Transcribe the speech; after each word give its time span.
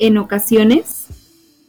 en 0.00 0.18
ocasiones. 0.18 1.06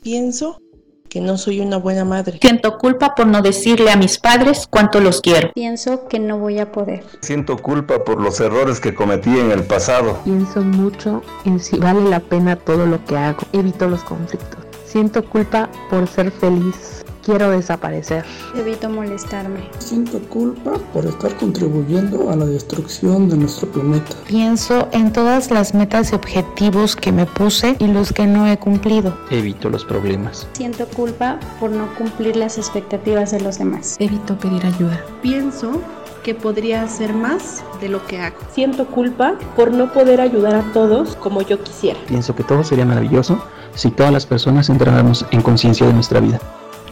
Pienso 0.01 0.59
que 1.07 1.19
no 1.19 1.37
soy 1.37 1.59
una 1.59 1.77
buena 1.77 2.05
madre. 2.05 2.39
Siento 2.41 2.77
culpa 2.77 3.13
por 3.15 3.27
no 3.27 3.41
decirle 3.41 3.91
a 3.91 3.97
mis 3.97 4.17
padres 4.17 4.65
cuánto 4.67 5.01
los 5.01 5.19
quiero. 5.21 5.51
Pienso 5.53 6.07
que 6.07 6.19
no 6.19 6.39
voy 6.39 6.57
a 6.59 6.71
poder. 6.71 7.03
Siento 7.19 7.57
culpa 7.57 8.03
por 8.05 8.21
los 8.21 8.39
errores 8.39 8.79
que 8.79 8.95
cometí 8.95 9.29
en 9.29 9.51
el 9.51 9.63
pasado. 9.63 10.19
Pienso 10.23 10.61
mucho 10.61 11.21
en 11.43 11.59
si 11.59 11.77
vale 11.77 12.09
la 12.09 12.21
pena 12.21 12.55
todo 12.55 12.85
lo 12.85 13.03
que 13.05 13.17
hago. 13.17 13.41
Evito 13.51 13.89
los 13.89 14.03
conflictos. 14.03 14.65
Siento 14.85 15.23
culpa 15.23 15.69
por 15.89 16.07
ser 16.07 16.31
feliz 16.31 17.00
quiero 17.23 17.51
desaparecer. 17.51 18.25
Evito 18.55 18.89
molestarme. 18.89 19.69
Siento 19.79 20.19
culpa 20.29 20.73
por 20.93 21.05
estar 21.05 21.35
contribuyendo 21.37 22.29
a 22.29 22.35
la 22.35 22.45
destrucción 22.45 23.29
de 23.29 23.37
nuestro 23.37 23.71
planeta. 23.71 24.15
Pienso 24.27 24.87
en 24.91 25.11
todas 25.13 25.51
las 25.51 25.73
metas 25.73 26.11
y 26.11 26.15
objetivos 26.15 26.95
que 26.95 27.11
me 27.11 27.25
puse 27.25 27.75
y 27.79 27.87
los 27.87 28.11
que 28.13 28.25
no 28.25 28.47
he 28.47 28.57
cumplido. 28.57 29.17
Evito 29.29 29.69
los 29.69 29.85
problemas. 29.85 30.47
Siento 30.53 30.87
culpa 30.87 31.39
por 31.59 31.71
no 31.71 31.93
cumplir 31.95 32.35
las 32.35 32.57
expectativas 32.57 33.31
de 33.31 33.41
los 33.41 33.57
demás. 33.57 33.95
Evito 33.99 34.37
pedir 34.37 34.65
ayuda. 34.65 35.03
Pienso 35.21 35.81
que 36.23 36.35
podría 36.35 36.83
hacer 36.83 37.13
más 37.13 37.63
de 37.81 37.89
lo 37.89 38.05
que 38.05 38.19
hago. 38.19 38.37
Siento 38.53 38.85
culpa 38.85 39.35
por 39.55 39.71
no 39.71 39.91
poder 39.91 40.21
ayudar 40.21 40.55
a 40.55 40.73
todos 40.73 41.15
como 41.15 41.41
yo 41.41 41.63
quisiera. 41.63 41.99
Pienso 42.07 42.35
que 42.35 42.43
todo 42.43 42.63
sería 42.63 42.85
maravilloso 42.85 43.43
si 43.75 43.89
todas 43.89 44.11
las 44.11 44.25
personas 44.25 44.69
entráramos 44.69 45.25
en 45.31 45.41
conciencia 45.41 45.87
de 45.87 45.93
nuestra 45.93 46.19
vida. 46.19 46.39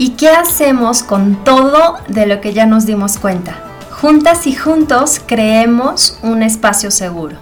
¿Y 0.02 0.12
qué 0.12 0.30
hacemos 0.30 1.04
con 1.04 1.44
todo 1.44 1.98
de 2.08 2.26
lo 2.26 2.40
que 2.40 2.54
ya 2.54 2.66
nos 2.66 2.86
dimos 2.86 3.18
cuenta? 3.18 3.62
Juntas 3.92 4.48
y 4.48 4.56
juntos 4.56 5.22
creemos 5.28 6.18
un 6.24 6.42
espacio 6.42 6.90
seguro. 6.90 7.38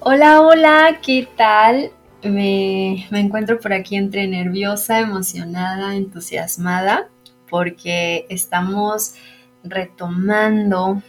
Hola, 0.00 0.40
hola, 0.40 0.98
¿qué 1.00 1.28
tal? 1.36 1.92
Me, 2.24 3.06
encuentro 3.12 3.60
por 3.60 3.72
aquí 3.72 3.94
entre 3.94 4.26
nerviosa, 4.26 4.98
emocionada, 4.98 5.94
entusiasmada, 5.94 7.08
porque 7.48 8.26
estamos 8.28 9.14
retomando 9.62 11.00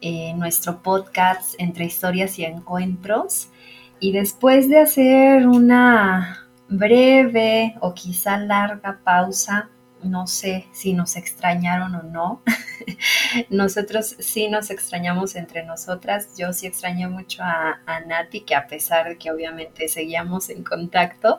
eh, 0.00 0.32
nuestro 0.34 0.82
podcast 0.82 1.54
entre 1.58 1.84
historias 1.84 2.38
y 2.38 2.44
encuentros. 2.44 3.50
Y 3.98 4.12
después 4.12 4.68
de 4.68 4.80
hacer 4.80 5.46
una 5.46 6.48
breve 6.68 7.76
o 7.80 7.92
quizá 7.92 8.38
larga 8.38 9.00
pausa, 9.04 9.68
no 10.02 10.26
sé 10.26 10.66
si 10.72 10.94
nos 10.94 11.16
extrañaron 11.16 11.94
o 11.94 12.02
no. 12.02 12.42
Nosotros 13.50 14.16
sí 14.18 14.48
nos 14.48 14.70
extrañamos 14.70 15.36
entre 15.36 15.64
nosotras. 15.64 16.30
Yo 16.38 16.54
sí 16.54 16.66
extrañé 16.66 17.06
mucho 17.06 17.42
a, 17.42 17.78
Nati, 18.06 18.40
que 18.40 18.54
a 18.54 18.66
pesar 18.66 19.08
de 19.08 19.18
que 19.18 19.30
obviamente 19.30 19.88
seguíamos 19.88 20.48
en 20.48 20.64
contacto, 20.64 21.38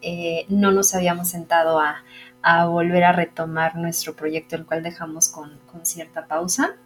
eh, 0.00 0.46
no 0.48 0.70
nos 0.70 0.94
habíamos 0.94 1.28
sentado 1.28 1.80
a, 1.80 2.04
volver 2.66 3.02
a 3.02 3.10
retomar 3.10 3.74
nuestro 3.74 4.14
proyecto, 4.14 4.54
el 4.54 4.64
cual 4.64 4.84
dejamos 4.84 5.28
con 5.28 5.58
cierta 5.82 6.28
pausa 6.28 6.76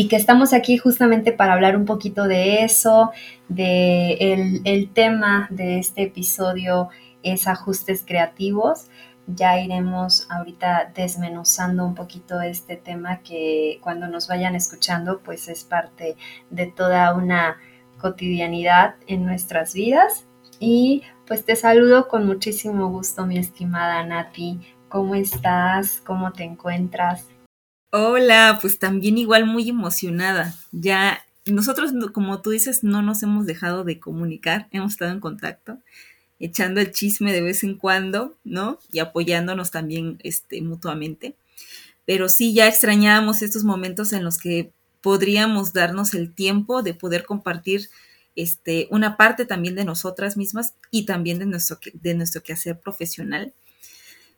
y 0.00 0.08
que 0.08 0.16
estamos 0.16 0.54
aquí 0.54 0.78
justamente 0.78 1.30
para 1.30 1.52
hablar 1.52 1.76
un 1.76 1.84
poquito 1.84 2.24
de 2.24 2.64
eso, 2.64 3.10
de 3.50 4.62
el, 4.64 4.90
tema 4.94 5.46
de 5.50 5.78
este 5.78 6.04
episodio 6.04 6.88
es 7.22 7.46
ajustes 7.46 8.02
creativos. 8.06 8.86
Ya 9.26 9.60
iremos 9.60 10.26
ahorita 10.30 10.90
desmenuzando 10.94 11.84
un 11.84 11.94
poquito 11.94 12.40
este 12.40 12.76
tema 12.76 13.18
que 13.18 13.78
cuando 13.82 14.08
nos 14.08 14.26
vayan 14.26 14.54
escuchando 14.54 15.20
pues 15.22 15.48
es 15.48 15.64
parte 15.64 16.16
de 16.48 16.64
toda 16.64 17.14
una 17.14 17.58
cotidianidad 17.98 18.94
en 19.06 19.26
nuestras 19.26 19.74
vidas. 19.74 20.24
Y 20.58 21.02
pues 21.26 21.44
te 21.44 21.56
saludo 21.56 22.08
con 22.08 22.24
muchísimo 22.24 22.88
gusto 22.88 23.26
mi 23.26 23.36
estimada 23.36 24.02
Nati. 24.06 24.60
¿Cómo 24.88 25.14
estás? 25.14 26.00
¿Cómo 26.00 26.32
te 26.32 26.44
encuentras? 26.44 27.26
Hola, 27.92 28.58
pues 28.60 28.78
también 28.78 29.18
igual 29.18 29.46
muy 29.46 29.68
emocionada. 29.68 30.54
Ya 30.70 31.24
nosotros, 31.44 31.90
como 32.12 32.40
tú 32.40 32.50
dices, 32.50 32.84
no 32.84 33.02
nos 33.02 33.22
hemos 33.24 33.46
dejado 33.46 33.82
de 33.82 33.98
comunicar, 33.98 34.68
hemos 34.70 34.92
estado 34.92 35.10
en 35.10 35.18
contacto, 35.20 35.78
echando 36.38 36.80
el 36.80 36.92
chisme 36.92 37.32
de 37.32 37.42
vez 37.42 37.64
en 37.64 37.74
cuando, 37.76 38.36
¿no? 38.44 38.78
Y 38.92 39.00
apoyándonos 39.00 39.72
también 39.72 40.18
este, 40.22 40.62
mutuamente. 40.62 41.34
Pero 42.06 42.28
sí, 42.28 42.54
ya 42.54 42.68
extrañábamos 42.68 43.42
estos 43.42 43.64
momentos 43.64 44.12
en 44.12 44.24
los 44.24 44.38
que 44.38 44.72
podríamos 45.00 45.72
darnos 45.72 46.14
el 46.14 46.32
tiempo 46.32 46.82
de 46.82 46.94
poder 46.94 47.24
compartir 47.24 47.90
este, 48.36 48.86
una 48.90 49.16
parte 49.16 49.46
también 49.46 49.74
de 49.74 49.84
nosotras 49.84 50.36
mismas 50.36 50.74
y 50.92 51.06
también 51.06 51.40
de 51.40 51.46
nuestro, 51.46 51.78
de 51.94 52.14
nuestro 52.14 52.42
quehacer 52.42 52.78
profesional 52.78 53.52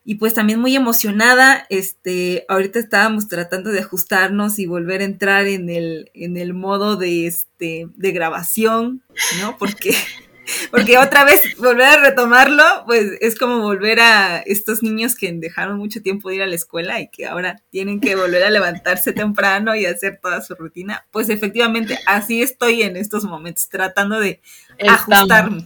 y 0.05 0.15
pues 0.15 0.33
también 0.33 0.59
muy 0.59 0.75
emocionada, 0.75 1.65
este, 1.69 2.45
ahorita 2.49 2.79
estábamos 2.79 3.27
tratando 3.29 3.71
de 3.71 3.79
ajustarnos 3.79 4.59
y 4.59 4.65
volver 4.65 5.01
a 5.01 5.05
entrar 5.05 5.45
en 5.47 5.69
el, 5.69 6.11
en 6.13 6.35
el 6.35 6.53
modo 6.53 6.97
de, 6.97 7.27
este, 7.27 7.87
de 7.95 8.11
grabación, 8.11 9.01
¿no? 9.39 9.57
Porque 9.57 9.95
porque 10.71 10.97
otra 10.97 11.23
vez 11.23 11.41
volver 11.57 11.85
a 11.85 11.97
retomarlo, 11.97 12.63
pues 12.85 13.17
es 13.21 13.37
como 13.37 13.59
volver 13.59 13.99
a 13.99 14.39
estos 14.39 14.83
niños 14.83 15.15
que 15.15 15.31
dejaron 15.31 15.77
mucho 15.77 16.01
tiempo 16.01 16.29
de 16.29 16.35
ir 16.35 16.41
a 16.41 16.47
la 16.47 16.55
escuela 16.55 16.99
y 16.99 17.09
que 17.09 17.25
ahora 17.25 17.61
tienen 17.69 17.99
que 17.99 18.15
volver 18.15 18.43
a 18.43 18.49
levantarse 18.49 19.13
temprano 19.13 19.75
y 19.75 19.85
hacer 19.85 20.19
toda 20.21 20.41
su 20.41 20.55
rutina. 20.55 21.05
Pues 21.11 21.29
efectivamente, 21.29 21.99
así 22.05 22.41
estoy 22.41 22.83
en 22.83 22.97
estos 22.97 23.23
momentos, 23.23 23.69
tratando 23.69 24.19
de 24.19 24.41
ajustarme. 24.87 25.65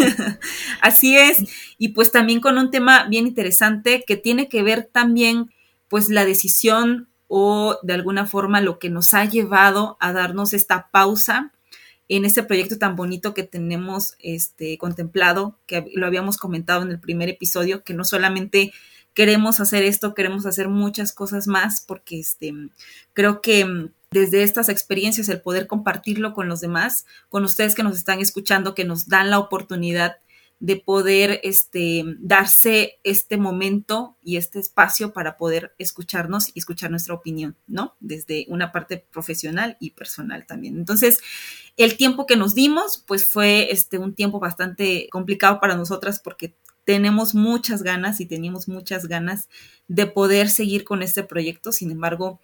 así 0.80 1.16
es. 1.16 1.44
Y 1.78 1.88
pues 1.88 2.12
también 2.12 2.40
con 2.40 2.58
un 2.58 2.70
tema 2.70 3.06
bien 3.08 3.26
interesante 3.26 4.04
que 4.06 4.16
tiene 4.16 4.48
que 4.48 4.62
ver 4.62 4.88
también, 4.92 5.50
pues 5.88 6.08
la 6.08 6.24
decisión 6.24 7.08
o 7.26 7.78
de 7.82 7.94
alguna 7.94 8.26
forma 8.26 8.60
lo 8.60 8.78
que 8.78 8.90
nos 8.90 9.14
ha 9.14 9.24
llevado 9.24 9.96
a 10.00 10.12
darnos 10.12 10.52
esta 10.52 10.90
pausa 10.90 11.52
en 12.10 12.24
este 12.24 12.42
proyecto 12.42 12.76
tan 12.76 12.96
bonito 12.96 13.34
que 13.34 13.44
tenemos 13.44 14.16
este, 14.18 14.76
contemplado, 14.78 15.56
que 15.66 15.86
lo 15.94 16.06
habíamos 16.06 16.38
comentado 16.38 16.82
en 16.82 16.90
el 16.90 16.98
primer 16.98 17.28
episodio, 17.28 17.84
que 17.84 17.94
no 17.94 18.04
solamente 18.04 18.72
queremos 19.14 19.60
hacer 19.60 19.84
esto, 19.84 20.12
queremos 20.12 20.44
hacer 20.44 20.68
muchas 20.68 21.12
cosas 21.12 21.46
más, 21.46 21.84
porque 21.86 22.18
este, 22.18 22.52
creo 23.12 23.40
que 23.40 23.64
mm, 23.64 23.92
desde 24.10 24.42
estas 24.42 24.68
experiencias, 24.68 25.28
el 25.28 25.40
poder 25.40 25.68
compartirlo 25.68 26.34
con 26.34 26.48
los 26.48 26.60
demás, 26.60 27.06
con 27.28 27.44
ustedes 27.44 27.76
que 27.76 27.84
nos 27.84 27.96
están 27.96 28.18
escuchando, 28.18 28.74
que 28.74 28.84
nos 28.84 29.06
dan 29.06 29.30
la 29.30 29.38
oportunidad 29.38 30.16
de 30.60 30.76
poder 30.76 31.40
este, 31.42 32.04
darse 32.18 33.00
este 33.02 33.38
momento 33.38 34.18
y 34.22 34.36
este 34.36 34.58
espacio 34.58 35.14
para 35.14 35.38
poder 35.38 35.74
escucharnos 35.78 36.50
y 36.54 36.58
escuchar 36.58 36.90
nuestra 36.90 37.14
opinión, 37.14 37.56
¿no? 37.66 37.96
Desde 37.98 38.44
una 38.48 38.70
parte 38.70 38.98
profesional 39.10 39.78
y 39.80 39.92
personal 39.92 40.46
también. 40.46 40.76
Entonces, 40.76 41.20
el 41.78 41.96
tiempo 41.96 42.26
que 42.26 42.36
nos 42.36 42.54
dimos, 42.54 43.02
pues 43.06 43.26
fue 43.26 43.72
este, 43.72 43.98
un 43.98 44.14
tiempo 44.14 44.38
bastante 44.38 45.08
complicado 45.10 45.60
para 45.60 45.76
nosotras 45.76 46.20
porque 46.22 46.54
tenemos 46.84 47.34
muchas 47.34 47.82
ganas 47.82 48.20
y 48.20 48.26
teníamos 48.26 48.68
muchas 48.68 49.06
ganas 49.06 49.48
de 49.88 50.06
poder 50.06 50.50
seguir 50.50 50.84
con 50.84 51.02
este 51.02 51.22
proyecto. 51.22 51.72
Sin 51.72 51.90
embargo, 51.90 52.40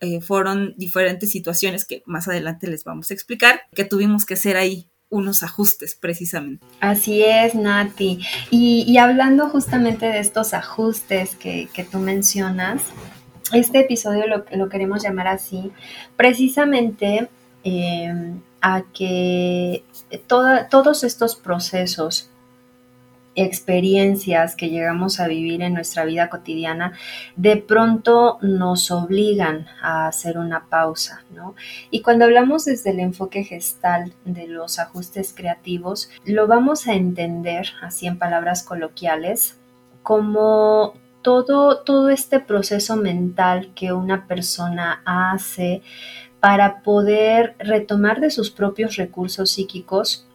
eh, 0.00 0.22
fueron 0.22 0.74
diferentes 0.78 1.30
situaciones 1.30 1.84
que 1.84 2.02
más 2.06 2.26
adelante 2.26 2.66
les 2.68 2.84
vamos 2.84 3.10
a 3.10 3.14
explicar, 3.14 3.62
que 3.74 3.84
tuvimos 3.84 4.24
que 4.24 4.34
hacer 4.34 4.56
ahí 4.56 4.88
unos 5.10 5.42
ajustes 5.42 5.94
precisamente. 5.94 6.64
Así 6.80 7.22
es, 7.22 7.54
Nati. 7.54 8.20
Y, 8.50 8.96
hablando 8.98 9.48
justamente 9.48 10.06
de 10.06 10.20
estos 10.20 10.54
ajustes 10.54 11.36
que, 11.36 11.68
tú 11.90 11.98
mencionas, 11.98 12.82
este 13.52 13.80
episodio 13.80 14.26
lo, 14.26 14.44
lo, 14.56 14.68
queremos 14.68 15.02
llamar 15.02 15.26
así, 15.26 15.72
precisamente 16.16 17.28
eh, 17.64 18.32
a 18.62 18.82
que 18.94 19.84
todos 20.26 21.04
estos 21.04 21.36
procesos 21.36 22.29
experiencias 23.34 24.56
que 24.56 24.70
llegamos 24.70 25.20
a 25.20 25.28
vivir 25.28 25.62
en 25.62 25.74
nuestra 25.74 26.04
vida 26.04 26.28
cotidiana, 26.28 26.92
de 27.36 27.56
pronto 27.56 28.38
nos 28.42 28.90
obligan 28.90 29.66
a 29.82 30.08
hacer 30.08 30.36
una 30.36 30.66
pausa, 30.68 31.22
¿no? 31.30 31.54
Y 31.90 32.02
cuando 32.02 32.24
hablamos 32.24 32.64
desde 32.64 32.90
el 32.90 33.00
enfoque 33.00 33.44
gestal 33.44 34.12
de 34.24 34.48
los 34.48 34.78
ajustes 34.78 35.32
creativos, 35.34 36.10
lo 36.24 36.46
vamos 36.46 36.88
a 36.88 36.94
entender, 36.94 37.68
así 37.82 38.06
en 38.06 38.18
palabras 38.18 38.62
coloquiales, 38.62 39.58
como 40.02 40.94
todo, 41.22 41.82
todo 41.82 42.08
este 42.08 42.40
proceso 42.40 42.96
mental 42.96 43.72
que 43.74 43.92
una 43.92 44.26
persona 44.26 45.02
hace 45.04 45.82
para 46.40 46.82
poder 46.82 47.54
retomar 47.58 48.20
de 48.20 48.30
sus 48.30 48.50
propios 48.50 48.96
recursos 48.96 49.50
psíquicos 49.50 50.26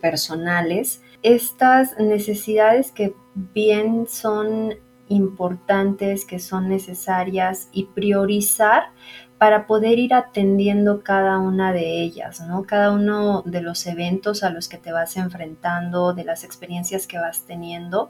personales 0.00 1.00
estas 1.22 1.98
necesidades 1.98 2.92
que 2.92 3.14
bien 3.34 4.06
son 4.08 4.74
importantes, 5.08 6.24
que 6.24 6.38
son 6.38 6.68
necesarias 6.68 7.68
y 7.72 7.84
priorizar 7.84 8.90
para 9.38 9.66
poder 9.66 9.98
ir 9.98 10.14
atendiendo 10.14 11.02
cada 11.02 11.38
una 11.38 11.72
de 11.72 12.00
ellas, 12.00 12.40
¿no? 12.46 12.62
Cada 12.62 12.92
uno 12.92 13.42
de 13.42 13.60
los 13.60 13.86
eventos 13.86 14.44
a 14.44 14.50
los 14.50 14.68
que 14.68 14.78
te 14.78 14.92
vas 14.92 15.16
enfrentando, 15.16 16.14
de 16.14 16.24
las 16.24 16.44
experiencias 16.44 17.06
que 17.06 17.18
vas 17.18 17.44
teniendo. 17.44 18.08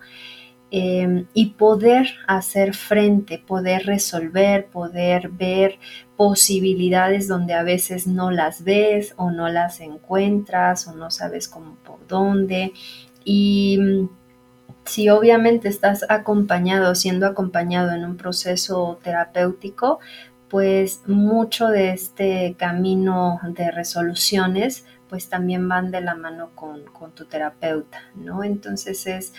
Em, 0.75 1.27
y 1.35 1.51
poder 1.51 2.09
hacer 2.27 2.75
frente, 2.75 3.39
poder 3.39 3.85
resolver, 3.85 4.69
poder 4.69 5.29
ver 5.29 5.79
posibilidades 6.23 7.27
donde 7.27 7.53
a 7.53 7.65
veces 7.65 8.07
no 8.07 8.31
las 8.31 8.63
ves 8.63 9.13
o 9.17 9.33
no 9.33 9.49
las 9.49 9.81
encuentras 9.81 10.87
o 10.87 10.95
no 10.95 11.11
sabes 11.11 11.49
cómo 11.49 11.75
por 11.85 12.07
dónde. 12.07 12.75
Y 13.25 13.77
mm, 13.81 14.09
si 14.85 15.09
obviamente 15.09 15.69
estás 15.69 16.07
acompañado, 16.09 16.95
siendo 16.95 17.27
acompañado 17.27 17.91
en 17.91 18.05
un 18.05 18.17
proceso 18.17 19.01
terapéutico, 19.03 19.99
pues 20.49 21.03
mucho 21.09 21.67
de 21.67 21.91
este 21.91 22.55
camino 22.57 23.41
de 23.43 23.73
resoluciones 23.73 24.85
pues 25.09 25.29
también 25.29 25.69
van 25.69 25.91
de 25.91 26.03
la 26.03 26.15
mano 26.15 26.51
con, 26.55 26.85
tu 27.17 27.25
terapeuta, 27.25 27.99
¿no? 28.15 28.45
Entonces 28.45 29.09
es 29.09 29.35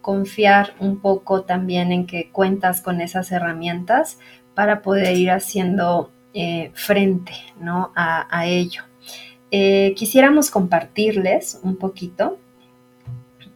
confiar 0.00 0.72
un 0.80 0.98
poco 0.98 1.42
también 1.42 1.92
en 1.92 2.06
que 2.06 2.30
cuentas 2.30 2.80
con 2.80 3.02
esas 3.02 3.30
herramientas 3.32 4.18
para 4.54 4.80
poder 4.80 5.14
ir 5.14 5.30
haciendo 5.30 6.10
eh, 6.34 6.70
frente, 6.74 7.32
¿no? 7.60 7.92
A, 7.94 8.46
ello. 8.46 8.82
Eh, 9.50 9.94
quisiéramos 9.96 10.50
compartirles 10.50 11.60
un 11.62 11.76
poquito 11.76 12.38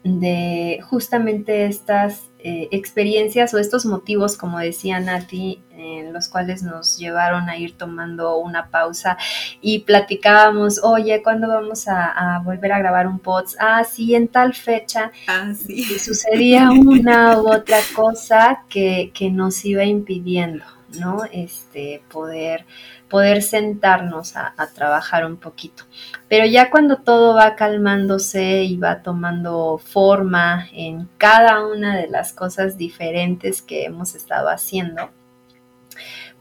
de 0.05 0.81
justamente 0.89 1.67
estas 1.67 2.31
eh, 2.39 2.69
experiencias 2.71 3.53
o 3.55 3.59
estos 3.59 3.87
motivos, 3.87 4.37
como 4.37 4.59
decía 4.59 5.01
Nati, 5.01 5.61
en 5.73 6.13
los 6.13 6.29
cuales 6.29 6.63
nos 6.63 6.97
llevaron 6.97 7.49
a 7.49 7.57
ir 7.57 7.77
tomando 7.77 8.39
una 8.39 8.71
pausa 8.71 9.19
y 9.61 9.81
platicábamos, 9.81 10.81
oye, 10.85 11.23
¿cuándo 11.23 11.49
vamos 11.49 11.89
a, 11.89 12.41
volver 12.45 12.73
a 12.73 12.79
grabar 12.79 13.09
un 13.09 13.19
pods? 13.19 13.57
Ah, 13.59 13.83
sí, 13.85 14.15
en 14.15 14.29
tal 14.29 14.55
fecha. 14.55 15.11
Ah, 15.27 15.53
sí. 15.55 15.75
Y 15.75 15.99
sucedía 15.99 16.71
una 16.71 17.41
u 17.41 17.49
otra 17.51 17.79
cosa 17.95 18.65
que, 18.69 19.11
que 19.13 19.31
nos 19.31 19.65
iba 19.65 19.85
impidiendo, 19.85 20.65
¿no? 20.99 21.23
Este, 21.33 22.03
poder 22.11 22.65
poder 23.09 23.43
sentarnos 23.43 24.37
a, 24.37 24.55
trabajar 24.75 25.25
un 25.25 25.37
poquito. 25.37 25.85
Pero 26.29 26.47
ya 26.47 26.71
cuando 26.71 26.97
todo 26.97 27.35
va 27.35 27.55
calmándose 27.55 28.65
y 28.65 28.77
va 28.77 29.03
tomando 29.03 29.79
forma 29.79 30.67
en 30.73 31.09
cada 31.19 31.67
una 31.67 31.97
de 31.97 32.09
las 32.09 32.33
cosas 32.33 32.77
diferentes 32.77 33.63
que 33.63 33.85
hemos 33.85 34.15
estado 34.15 34.49
haciendo, 34.49 35.11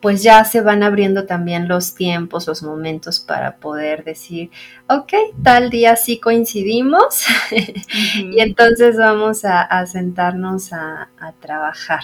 pues 0.01 0.21
ya 0.21 0.43
se 0.43 0.61
van 0.61 0.83
abriendo 0.83 1.25
también 1.25 1.67
los 1.67 1.95
tiempos, 1.95 2.47
los 2.47 2.61
momentos 2.61 3.19
para 3.19 3.57
poder 3.57 4.03
decir, 4.03 4.51
ok, 4.87 5.13
tal 5.43 5.69
día 5.69 5.95
sí 5.95 6.19
coincidimos 6.19 7.25
y 8.15 8.39
entonces 8.39 8.97
vamos 8.97 9.45
a, 9.45 9.85
sentarnos 9.87 10.73
a, 10.73 11.09
a 11.19 11.31
trabajar, 11.39 12.03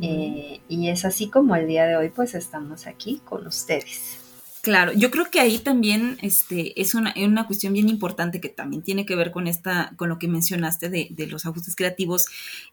Eh, 0.00 0.60
y 0.68 0.88
es 0.88 1.04
así 1.04 1.28
como 1.28 1.56
el 1.56 1.66
día 1.66 1.86
de 1.86 1.96
hoy 1.96 2.10
pues 2.10 2.34
estamos 2.34 2.86
aquí 2.86 3.20
con 3.24 3.46
ustedes. 3.46 4.18
Claro, 4.66 4.92
yo 4.92 5.12
creo 5.12 5.30
que 5.30 5.38
ahí 5.38 5.58
también 5.58 6.18
este, 6.22 6.80
es 6.80 6.96
una, 6.96 7.14
una, 7.16 7.46
cuestión 7.46 7.72
bien 7.72 7.88
importante 7.88 8.40
que 8.40 8.48
también 8.48 8.82
tiene 8.82 9.06
que 9.06 9.14
ver 9.14 9.30
con 9.30 9.46
esta, 9.46 9.92
con 9.94 10.08
lo 10.08 10.18
que 10.18 10.26
mencionaste 10.26 10.88
de, 10.88 11.06
de, 11.12 11.28
los 11.28 11.46
ajustes 11.46 11.76
creativos, 11.76 12.26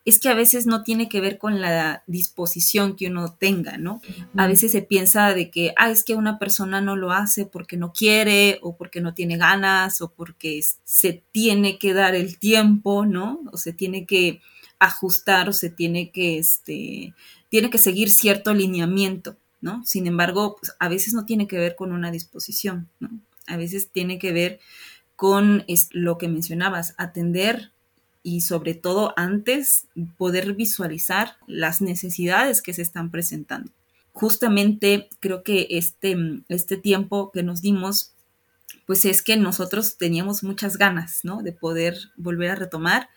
es 0.04 0.20
que 0.20 0.28
a 0.28 0.34
veces 0.34 0.66
no 0.66 0.82
tiene 0.82 1.08
que 1.08 1.22
ver 1.22 1.38
con 1.38 1.62
la 1.62 2.04
disposición 2.08 2.96
que 2.96 3.10
uno 3.10 3.36
tenga, 3.36 3.78
¿no? 3.78 4.02
A 4.36 4.48
veces 4.48 4.72
se 4.72 4.82
piensa 4.82 5.36
de 5.36 5.52
que, 5.52 5.76
ah, 5.78 5.92
es 5.92 6.04
que 6.04 6.16
una 6.16 6.40
persona 6.40 6.82
no 6.82 6.96
lo 6.96 7.12
hace 7.12 7.46
porque 7.46 7.78
no 7.78 7.94
quiere, 7.94 8.58
o 8.64 8.76
porque 8.76 9.00
no 9.00 9.14
tiene 9.14 9.38
ganas, 9.38 10.02
o 10.02 10.12
porque 10.12 10.60
se 10.84 11.24
tiene 11.32 11.78
que 11.78 11.94
dar 11.94 12.16
el 12.16 12.40
tiempo, 12.40 13.06
¿no? 13.06 13.40
O 13.52 13.58
se 13.58 13.72
tiene 13.72 14.08
que 14.08 14.42
ajustar 14.84 15.50
o 15.50 15.54
se 15.54 15.70
tiene 15.70 16.12
que, 16.12 16.38
este, 16.38 17.14
tiene 17.50 17.70
que 17.70 17.78
seguir 17.78 18.10
cierto 18.10 18.54
lineamiento, 18.54 19.38
¿no? 19.62 19.84
Sin 19.86 20.08
embargo, 20.08 20.58
pues, 20.60 20.76
a 20.80 20.90
veces 20.90 21.14
no 21.14 21.26
tiene 21.26 21.48
que 21.48 21.58
ver 21.58 21.76
con 21.76 21.92
una 21.92 22.12
disposición, 22.12 22.90
¿no? 23.00 23.10
A 23.48 23.58
veces 23.58 23.90
tiene 23.92 24.20
que 24.20 24.32
ver 24.32 24.60
con 25.16 25.66
lo 25.92 26.18
que 26.18 26.28
mencionabas, 26.28 26.96
atender 26.98 27.72
y 28.24 28.42
sobre 28.42 28.74
todo 28.74 29.14
antes 29.16 29.88
poder 30.18 30.54
visualizar 30.54 31.38
las 31.48 31.82
necesidades 31.82 32.62
que 32.62 32.74
se 32.74 32.82
están 32.82 33.12
presentando. 33.12 33.72
Justamente 34.12 35.10
creo 35.20 35.44
que 35.44 35.68
este, 35.72 36.16
este 36.50 36.78
tiempo 36.78 37.32
que 37.32 37.44
nos 37.44 37.62
dimos, 37.62 38.14
pues 38.86 39.06
es 39.06 39.22
que 39.22 39.38
nosotros 39.38 39.98
teníamos 39.98 40.44
muchas 40.44 40.78
ganas, 40.78 41.22
¿no? 41.24 41.42
De 41.42 41.52
poder 41.54 41.98
volver 42.16 42.52
a 42.52 42.56
retomar 42.56 43.10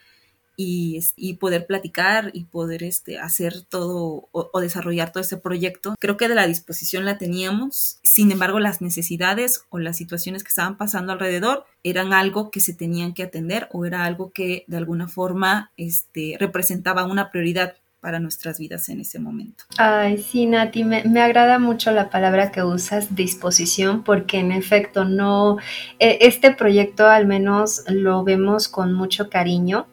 y, 0.56 1.34
poder 1.34 1.66
platicar 1.66 2.30
y 2.32 2.44
poder 2.44 2.82
este, 2.82 3.18
hacer 3.18 3.62
todo 3.68 4.28
o, 4.32 4.60
desarrollar 4.60 5.12
todo 5.12 5.22
ese 5.22 5.36
proyecto. 5.36 5.94
Creo 5.98 6.16
que 6.16 6.28
de 6.28 6.34
la 6.34 6.46
disposición 6.46 7.04
la 7.04 7.18
teníamos, 7.18 7.98
sin 8.02 8.32
embargo 8.32 8.58
las 8.58 8.80
necesidades 8.80 9.64
o 9.68 9.78
las 9.78 9.96
situaciones 9.96 10.42
que 10.42 10.48
estaban 10.48 10.76
pasando 10.76 11.12
alrededor 11.12 11.64
eran 11.82 12.12
algo 12.12 12.50
que 12.50 12.60
se 12.60 12.74
tenían 12.74 13.12
que 13.12 13.22
atender 13.22 13.68
o 13.72 13.84
era 13.84 14.04
algo 14.04 14.32
que 14.32 14.64
de 14.66 14.78
alguna 14.78 15.08
forma 15.08 15.72
este, 15.76 16.36
representaba 16.40 17.04
una 17.04 17.30
prioridad 17.30 17.74
para 18.00 18.20
nuestras 18.20 18.58
vidas 18.58 18.88
en 18.88 19.00
ese 19.00 19.18
momento. 19.18 19.64
Ay, 19.78 20.18
sí, 20.18 20.46
Nati, 20.46 20.84
me, 20.84 21.02
me, 21.04 21.20
agrada 21.20 21.58
mucho 21.58 21.90
la 21.90 22.08
palabra 22.08 22.52
que 22.52 22.62
usas, 22.62 23.16
disposición, 23.16 24.04
porque 24.04 24.38
en 24.38 24.52
efecto 24.52 25.04
no, 25.04 25.56
e, 25.98 26.18
este 26.20 26.52
proyecto 26.52 27.06
al 27.08 27.26
menos 27.26 27.82
lo 27.88 28.22
vemos 28.22 28.68
con 28.68 28.92
mucho 28.92 29.28
cariño 29.28 29.86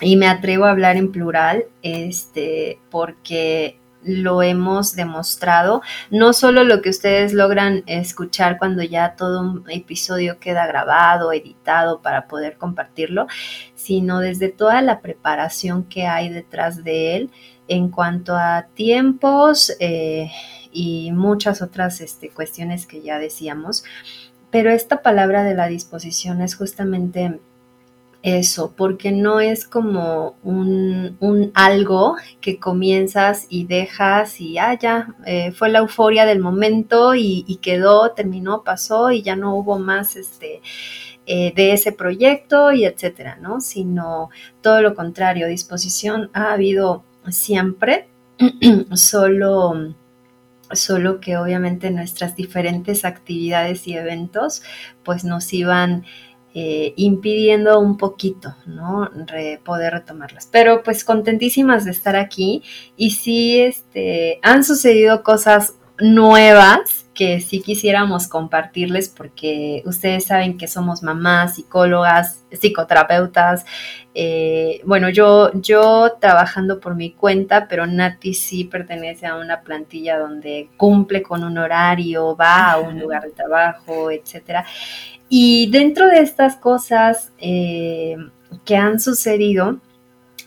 y 0.00 0.16
me 0.16 0.26
atrevo 0.26 0.64
a 0.64 0.70
hablar 0.70 0.96
en 0.96 1.12
plural, 1.12 1.64
este, 1.82 2.78
porque 2.90 3.78
lo 4.04 4.42
hemos 4.42 4.94
demostrado, 4.94 5.82
no 6.10 6.32
solo 6.32 6.64
lo 6.64 6.82
que 6.82 6.90
ustedes 6.90 7.32
logran 7.32 7.82
escuchar 7.86 8.58
cuando 8.58 8.82
ya 8.82 9.16
todo 9.16 9.40
un 9.40 9.64
episodio 9.70 10.38
queda 10.38 10.66
grabado, 10.66 11.32
editado 11.32 12.02
para 12.02 12.28
poder 12.28 12.56
compartirlo, 12.58 13.26
sino 13.74 14.20
desde 14.20 14.50
toda 14.50 14.82
la 14.82 15.00
preparación 15.00 15.84
que 15.84 16.06
hay 16.06 16.28
detrás 16.28 16.84
de 16.84 17.16
él 17.16 17.30
en 17.66 17.88
cuanto 17.88 18.36
a 18.36 18.66
tiempos 18.74 19.74
eh, 19.80 20.30
y 20.70 21.10
muchas 21.12 21.62
otras 21.62 22.00
este, 22.00 22.28
cuestiones 22.28 22.86
que 22.86 23.00
ya 23.00 23.18
decíamos. 23.18 23.84
Pero 24.50 24.70
esta 24.70 25.02
palabra 25.02 25.44
de 25.44 25.54
la 25.54 25.66
disposición 25.66 26.42
es 26.42 26.54
justamente 26.54 27.40
eso, 28.24 28.72
porque 28.74 29.12
no 29.12 29.38
es 29.38 29.66
como 29.66 30.36
un, 30.42 31.52
algo 31.52 32.16
que 32.40 32.58
comienzas 32.58 33.46
y 33.50 33.66
dejas 33.66 34.40
y 34.40 34.56
ah, 34.56 34.78
ya, 34.80 35.14
eh, 35.26 35.52
fue 35.52 35.68
la 35.68 35.80
euforia 35.80 36.24
del 36.24 36.40
momento 36.40 37.14
y, 37.14 37.58
quedó, 37.60 38.12
terminó, 38.12 38.64
pasó 38.64 39.10
y 39.10 39.20
ya 39.20 39.36
no 39.36 39.54
hubo 39.54 39.78
más 39.78 40.16
este, 40.16 40.62
eh, 41.26 41.52
de 41.54 41.74
ese 41.74 41.92
proyecto 41.92 42.72
y 42.72 42.86
etcétera, 42.86 43.36
¿no? 43.42 43.60
Sino 43.60 44.30
todo 44.62 44.80
lo 44.80 44.94
contrario, 44.94 45.46
disposición 45.46 46.30
ha 46.32 46.54
habido 46.54 47.04
siempre, 47.28 48.08
solo 48.94 49.94
solo 50.72 51.20
que 51.20 51.36
obviamente 51.36 51.90
nuestras 51.90 52.36
diferentes 52.36 53.04
actividades 53.04 53.86
y 53.86 53.96
eventos 53.96 54.62
pues 55.04 55.22
nos 55.22 55.52
iban 55.52 56.04
eh, 56.54 56.94
impidiendo 56.96 57.80
un 57.80 57.96
poquito, 57.96 58.54
¿no? 58.64 59.10
poder 59.64 59.92
retomarlas. 59.92 60.48
Pero 60.52 60.82
pues 60.84 61.04
contentísimas 61.04 61.84
de 61.84 61.90
estar 61.90 62.14
aquí 62.14 62.62
y 62.96 63.10
sí, 63.10 63.60
este, 63.60 64.38
han 64.42 64.62
sucedido 64.62 65.24
cosas 65.24 65.74
nuevas 65.98 67.04
que 67.14 67.40
sí 67.40 67.60
quisiéramos 67.60 68.26
compartirles 68.26 69.08
porque 69.08 69.82
ustedes 69.86 70.26
saben 70.26 70.58
que 70.58 70.66
somos 70.66 71.02
mamás, 71.02 71.54
psicólogas, 71.54 72.44
psicoterapeutas. 72.50 73.64
Eh, 74.14 74.80
bueno, 74.84 75.08
yo, 75.08 75.50
yo 75.54 76.16
trabajando 76.20 76.80
por 76.80 76.96
mi 76.96 77.12
cuenta, 77.12 77.68
pero 77.68 77.86
Nati 77.86 78.34
sí 78.34 78.64
pertenece 78.64 79.26
a 79.26 79.36
una 79.36 79.62
plantilla 79.62 80.18
donde 80.18 80.68
cumple 80.76 81.22
con 81.22 81.44
un 81.44 81.56
horario, 81.56 82.36
va 82.36 82.72
a 82.72 82.78
un 82.78 82.98
lugar 82.98 83.22
de 83.22 83.30
trabajo, 83.30 84.10
etcétera. 84.10 84.66
Y 85.28 85.70
dentro 85.70 86.06
de 86.08 86.20
estas 86.20 86.56
cosas 86.56 87.32
eh, 87.38 88.16
que 88.64 88.76
han 88.76 89.00
sucedido, 89.00 89.80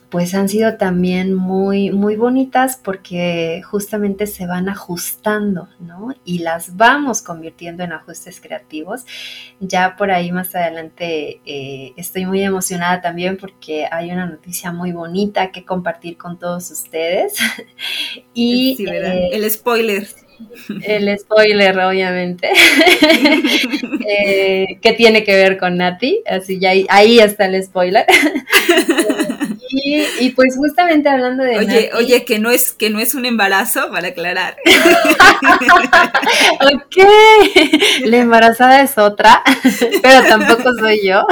pues 0.09 0.33
han 0.33 0.47
sido 0.47 0.77
también 0.77 1.33
muy, 1.33 1.91
muy 1.91 2.15
bonitas 2.15 2.79
porque 2.81 3.61
justamente 3.69 4.25
se 4.25 4.47
van 4.47 4.69
ajustando, 4.69 5.67
¿no? 5.79 6.13
Y 6.23 6.39
las 6.39 6.77
vamos 6.77 7.21
convirtiendo 7.21 7.83
en 7.83 7.91
ajustes 7.91 8.39
creativos. 8.39 9.05
Ya 9.59 9.97
por 9.97 10.11
ahí 10.11 10.31
más 10.31 10.55
adelante 10.55 11.41
eh, 11.45 11.93
estoy 11.97 12.25
muy 12.25 12.41
emocionada 12.41 13.01
también 13.01 13.37
porque 13.37 13.87
hay 13.91 14.11
una 14.11 14.25
noticia 14.25 14.71
muy 14.71 14.93
bonita 14.93 15.51
que 15.51 15.65
compartir 15.65 16.17
con 16.17 16.39
todos 16.39 16.71
ustedes. 16.71 17.35
y 18.33 18.77
eh, 18.87 19.29
el 19.33 19.49
spoiler. 19.51 20.07
El 20.83 21.17
spoiler, 21.17 21.77
obviamente, 21.79 22.49
eh, 24.07 24.79
que 24.81 24.93
tiene 24.93 25.23
que 25.23 25.35
ver 25.35 25.57
con 25.57 25.77
Nati, 25.77 26.21
así 26.29 26.59
ya 26.59 26.71
ahí, 26.89 27.19
está 27.19 27.45
el 27.45 27.63
spoiler. 27.63 28.05
y, 29.69 30.29
pues 30.31 30.55
justamente 30.55 31.09
hablando 31.09 31.43
de 31.43 31.57
Oye, 31.59 31.89
oye, 31.95 32.25
que 32.25 32.39
no 32.39 32.51
es 32.51 32.71
que 32.71 32.89
no 32.89 32.99
es 32.99 33.15
un 33.15 33.25
embarazo, 33.25 33.89
para 33.91 34.09
aclarar. 34.09 34.57
la 38.05 38.17
embarazada 38.17 38.81
es 38.81 38.97
otra, 38.97 39.43
pero 40.01 40.27
tampoco 40.27 40.73
soy 40.73 41.05
yo. 41.05 41.25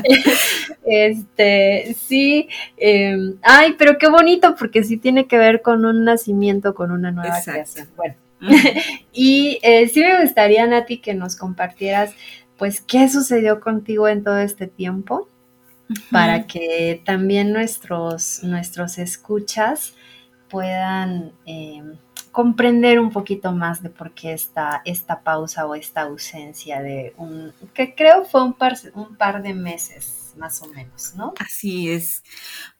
este, 0.86 1.96
sí, 1.98 2.48
em, 2.76 3.36
ay, 3.42 3.74
pero 3.78 3.98
qué 3.98 4.08
bonito, 4.08 4.54
porque 4.56 4.84
sí 4.84 4.96
tiene 4.96 5.26
que 5.26 5.38
ver 5.38 5.62
con 5.62 5.84
un 5.84 6.04
nacimiento, 6.04 6.74
con 6.74 6.90
una 6.90 7.10
nueva 7.10 7.40
creación. 7.44 7.88
Bueno, 7.96 8.14
y 9.12 9.58
eh, 9.62 9.88
sí 9.88 10.00
me 10.00 10.22
gustaría, 10.22 10.66
Nati, 10.66 10.98
que 10.98 11.14
nos 11.14 11.36
compartieras, 11.36 12.14
pues, 12.56 12.80
qué 12.80 13.08
sucedió 13.08 13.60
contigo 13.60 14.08
en 14.08 14.24
todo 14.24 14.38
este 14.38 14.66
tiempo, 14.66 15.28
para 16.12 16.46
que 16.46 17.02
también 17.04 17.52
nuestros, 17.52 18.44
nuestros 18.44 18.98
escuchas 18.98 19.94
puedan 20.48 21.32
em, 21.46 21.96
comprender 22.32 23.00
un 23.00 23.10
poquito 23.10 23.52
más 23.52 23.82
de 23.82 23.90
por 23.90 24.12
qué 24.12 24.32
esta, 24.32 24.82
esta 24.84 25.22
pausa 25.22 25.66
o 25.66 25.74
esta 25.74 26.02
ausencia 26.02 26.80
de 26.80 27.12
un, 27.16 27.52
que 27.74 27.94
creo 27.94 28.24
fue 28.24 28.44
un 28.44 28.54
par, 28.54 28.76
un 28.94 29.16
par 29.16 29.42
de 29.42 29.54
meses 29.54 30.34
más 30.36 30.62
o 30.62 30.68
menos, 30.68 31.14
¿no? 31.16 31.34
Así 31.38 31.90
es. 31.90 32.22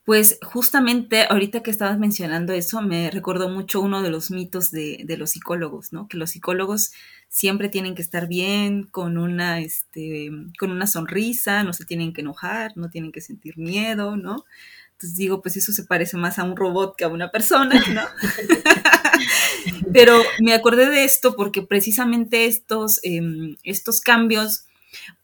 Pues 0.05 0.39
justamente 0.41 1.25
ahorita 1.29 1.61
que 1.61 1.71
estabas 1.71 1.99
mencionando 1.99 2.53
eso, 2.53 2.81
me 2.81 3.11
recordó 3.11 3.49
mucho 3.49 3.81
uno 3.81 4.01
de 4.01 4.09
los 4.09 4.31
mitos 4.31 4.71
de, 4.71 5.03
de 5.05 5.17
los 5.17 5.31
psicólogos, 5.31 5.91
¿no? 5.91 6.07
Que 6.07 6.17
los 6.17 6.31
psicólogos 6.31 6.93
siempre 7.27 7.69
tienen 7.69 7.93
que 7.95 8.01
estar 8.01 8.27
bien, 8.27 8.83
con 8.83 9.17
una, 9.17 9.59
este, 9.59 10.31
con 10.59 10.71
una 10.71 10.87
sonrisa, 10.87 11.63
no 11.63 11.73
se 11.73 11.85
tienen 11.85 12.13
que 12.13 12.21
enojar, 12.21 12.75
no 12.75 12.89
tienen 12.89 13.11
que 13.11 13.21
sentir 13.21 13.57
miedo, 13.57 14.15
¿no? 14.15 14.45
Entonces 14.93 15.17
digo, 15.17 15.41
pues 15.41 15.57
eso 15.57 15.71
se 15.71 15.83
parece 15.83 16.17
más 16.17 16.39
a 16.39 16.43
un 16.43 16.55
robot 16.55 16.95
que 16.95 17.05
a 17.05 17.07
una 17.07 17.31
persona, 17.31 17.81
¿no? 17.93 18.01
Pero 19.93 20.21
me 20.39 20.53
acordé 20.53 20.89
de 20.89 21.03
esto 21.03 21.35
porque 21.35 21.61
precisamente 21.61 22.45
estos, 22.45 22.99
em, 23.03 23.55
estos 23.63 24.01
cambios, 24.01 24.65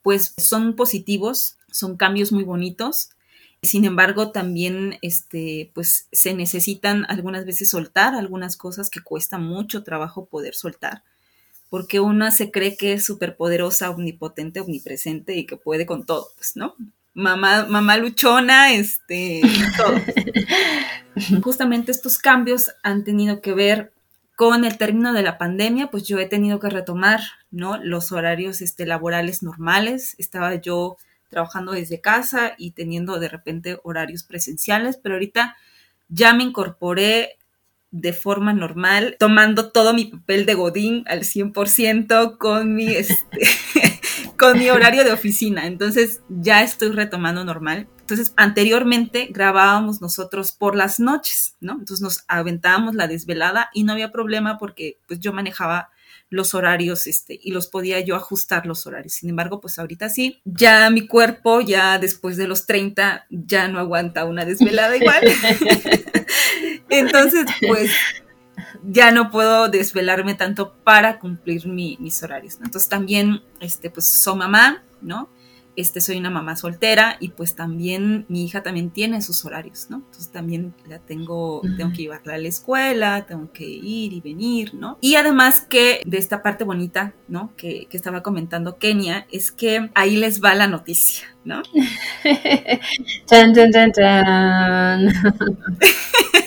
pues 0.02 0.34
son 0.38 0.76
positivos, 0.76 1.58
son 1.72 1.98
cambios 1.98 2.32
muy 2.32 2.44
bonitos. 2.44 3.10
Sin 3.62 3.86
embargo, 3.86 4.32
también 4.32 4.98
este, 5.02 5.72
pues, 5.74 6.08
se 6.12 6.34
necesitan 6.34 7.06
algunas 7.10 7.46
veces 7.46 7.70
soltar 7.72 8.16
algunas 8.16 8.56
cosas 8.56 8.90
que 8.90 9.02
cuesta 9.02 9.40
mucho 9.40 9.84
trabajo 9.84 10.26
poder 10.26 10.54
soltar, 10.56 11.04
porque 11.70 12.00
una 12.00 12.32
se 12.32 12.52
cree 12.52 12.78
que 12.78 12.94
es 12.94 13.06
superpoderosa, 13.06 13.90
omnipotente, 13.90 14.60
omnipresente 14.62 15.36
y 15.36 15.46
que 15.46 15.58
puede 15.58 15.86
con 15.86 16.06
todo, 16.06 16.30
pues, 16.36 16.56
¿no? 16.56 16.76
Mamá, 17.18 17.66
mamá 17.66 17.98
luchona, 17.98 18.74
este, 18.74 19.42
todo. 19.76 20.00
Justamente 21.42 21.92
estos 21.92 22.20
cambios 22.20 22.70
han 22.84 23.04
tenido 23.04 23.42
que 23.42 23.56
ver 23.56 23.92
con 24.36 24.66
el 24.66 24.78
término 24.78 25.14
de 25.14 25.24
la 25.24 25.40
pandemia, 25.40 25.88
pues 25.90 26.04
yo 26.04 26.20
he 26.20 26.28
tenido 26.28 26.60
que 26.60 26.70
retomar, 26.70 27.22
¿no? 27.50 27.84
Los 27.84 28.12
horarios 28.12 28.62
este, 28.62 28.86
laborales 28.86 29.42
normales. 29.42 30.14
Estaba 30.20 30.54
yo 30.62 30.98
trabajando 31.28 31.72
desde 31.72 32.02
casa 32.02 32.54
y 32.56 32.74
teniendo 32.74 33.20
de 33.20 33.30
repente 33.30 33.80
horarios 33.82 34.22
presenciales, 34.22 35.00
pero 35.02 35.16
ahorita 35.16 35.56
ya 36.10 36.36
me 36.36 36.44
incorporé 36.44 37.40
de 37.90 38.14
forma 38.14 38.54
normal, 38.54 39.16
tomando 39.18 39.72
todo 39.72 39.96
mi 39.96 40.06
papel 40.06 40.46
de 40.46 40.54
Godín 40.54 41.04
al 41.08 41.22
100% 41.22 42.38
con 42.38 42.76
mi, 42.76 42.90
este, 42.90 43.40
con 44.38 44.58
mi 44.58 44.70
horario 44.70 45.04
de 45.04 45.12
oficina. 45.12 45.66
Entonces 45.66 46.22
ya 46.30 46.64
estoy 46.64 46.92
retomando 46.92 47.44
normal. 47.44 47.88
Entonces, 48.00 48.34
anteriormente 48.38 49.28
grabábamos 49.32 50.00
nosotros 50.00 50.54
por 50.54 50.76
las 50.76 51.00
noches, 51.00 51.56
¿no? 51.60 51.74
Entonces 51.74 52.02
nos 52.02 52.24
aventábamos 52.30 52.96
la 52.96 53.08
desvelada 53.08 53.70
y 53.74 53.84
no 53.84 53.92
había 53.92 54.14
problema 54.14 54.58
porque 54.58 54.98
pues 55.08 55.20
yo 55.20 55.34
manejaba 55.34 55.90
los 56.30 56.54
horarios 56.54 57.08
este, 57.08 57.40
y 57.42 57.52
los 57.52 57.68
podía 57.68 58.00
yo 58.00 58.16
ajustar 58.16 58.66
los 58.66 58.86
horarios. 58.86 59.14
Sin 59.14 59.30
embargo, 59.30 59.60
pues 59.60 59.80
ahorita 59.80 60.10
sí, 60.10 60.42
ya 60.46 60.90
mi 60.90 61.08
cuerpo, 61.08 61.62
ya 61.62 62.00
después 62.00 62.38
de 62.38 62.48
los 62.48 62.66
30, 62.66 63.26
ya 63.30 63.68
no 63.68 63.80
aguanta 63.80 64.26
una 64.26 64.46
desvelada 64.46 64.96
igual. 64.96 65.22
Entonces, 66.90 67.46
pues 67.68 67.92
ya 68.84 69.12
no 69.12 69.32
puedo 69.32 69.70
desvelarme 69.70 70.36
tanto 70.36 70.74
para 70.84 71.20
cumplir 71.20 71.68
mis 71.68 72.24
horarios. 72.24 72.56
Entonces 72.64 72.90
también, 72.90 73.42
este, 73.60 73.90
pues 73.90 74.10
soy 74.10 74.38
mamá, 74.38 74.84
¿no? 75.02 75.30
este, 75.78 76.02
soy 76.02 76.18
una 76.18 76.32
mamá 76.32 76.56
soltera 76.58 77.18
y 77.20 77.30
pues 77.30 77.56
también 77.56 78.26
mi 78.30 78.44
hija 78.44 78.64
también 78.64 78.90
tiene 78.90 79.22
sus 79.22 79.46
horarios, 79.46 79.88
¿no? 79.90 79.98
Entonces 79.98 80.32
también 80.32 80.74
la 80.88 80.98
tengo, 80.98 81.62
tengo 81.78 81.92
que 81.92 82.02
llevarla 82.02 82.34
a 82.34 82.38
la 82.40 82.48
escuela, 82.48 83.26
tengo 83.28 83.52
que 83.54 83.66
ir 83.66 84.12
y 84.12 84.20
venir, 84.20 84.74
¿no? 84.74 84.98
Y 85.02 85.16
además 85.16 85.62
que 85.62 86.02
de 86.04 86.18
esta 86.18 86.42
parte 86.42 86.64
bonita, 86.64 87.14
¿no? 87.28 87.54
Que, 87.56 87.86
que 87.92 87.96
estaba 87.96 88.24
comentando 88.24 88.80
Kenia, 88.80 89.28
es 89.32 89.52
que 89.52 89.92
ahí 89.94 90.18
les 90.18 90.44
va 90.44 90.56
la 90.56 90.68
noticia, 90.68 91.28
¿no? 91.48 91.64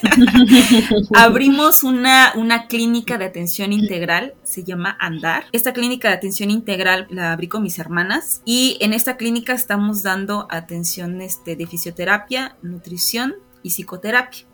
Abrimos 1.14 1.82
una, 1.82 2.32
una 2.36 2.66
clínica 2.66 3.18
de 3.18 3.24
atención 3.24 3.72
integral, 3.72 4.34
se 4.42 4.62
llama 4.64 4.96
Andar. 5.00 5.44
Esta 5.52 5.72
clínica 5.72 6.08
de 6.08 6.14
atención 6.14 6.50
integral 6.50 7.06
la 7.10 7.32
abrí 7.32 7.48
con 7.48 7.62
mis 7.62 7.78
hermanas 7.78 8.42
y 8.44 8.76
en 8.80 8.92
esta 8.92 9.16
clínica 9.16 9.54
estamos 9.54 10.02
dando 10.02 10.46
atención 10.50 11.20
este, 11.20 11.56
de 11.56 11.66
fisioterapia, 11.66 12.56
nutrición 12.62 13.36
y 13.62 13.70
psicoterapia. 13.70 14.46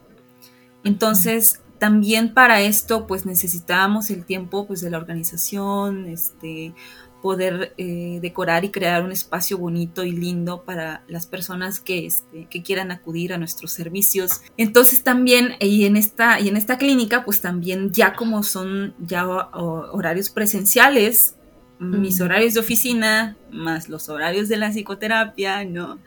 Entonces, 0.84 1.62
también 1.78 2.32
para 2.32 2.60
esto, 2.60 3.06
pues 3.06 3.26
necesitábamos 3.26 4.10
el 4.10 4.24
tiempo 4.24 4.66
pues, 4.66 4.80
de 4.80 4.90
la 4.90 4.98
organización, 4.98 6.06
este, 6.06 6.74
poder 7.22 7.74
eh, 7.78 8.18
decorar 8.22 8.64
y 8.64 8.70
crear 8.70 9.02
un 9.02 9.12
espacio 9.12 9.58
bonito 9.58 10.04
y 10.04 10.12
lindo 10.12 10.62
para 10.62 11.02
las 11.08 11.26
personas 11.26 11.80
que, 11.80 12.06
este, 12.06 12.46
que 12.48 12.62
quieran 12.62 12.90
acudir 12.90 13.32
a 13.32 13.38
nuestros 13.38 13.72
servicios. 13.72 14.42
Entonces 14.56 15.02
también, 15.02 15.56
y 15.60 15.84
en, 15.84 15.96
esta, 15.96 16.40
y 16.40 16.48
en 16.48 16.56
esta 16.56 16.78
clínica, 16.78 17.24
pues 17.24 17.40
también 17.40 17.92
ya 17.92 18.14
como 18.14 18.42
son 18.42 18.94
ya 18.98 19.26
horarios 19.26 20.30
presenciales, 20.30 21.34
mis 21.78 22.20
horarios 22.20 22.54
de 22.54 22.60
oficina, 22.60 23.36
más 23.50 23.88
los 23.88 24.08
horarios 24.08 24.48
de 24.48 24.56
la 24.56 24.70
psicoterapia, 24.70 25.64
¿no? 25.64 25.98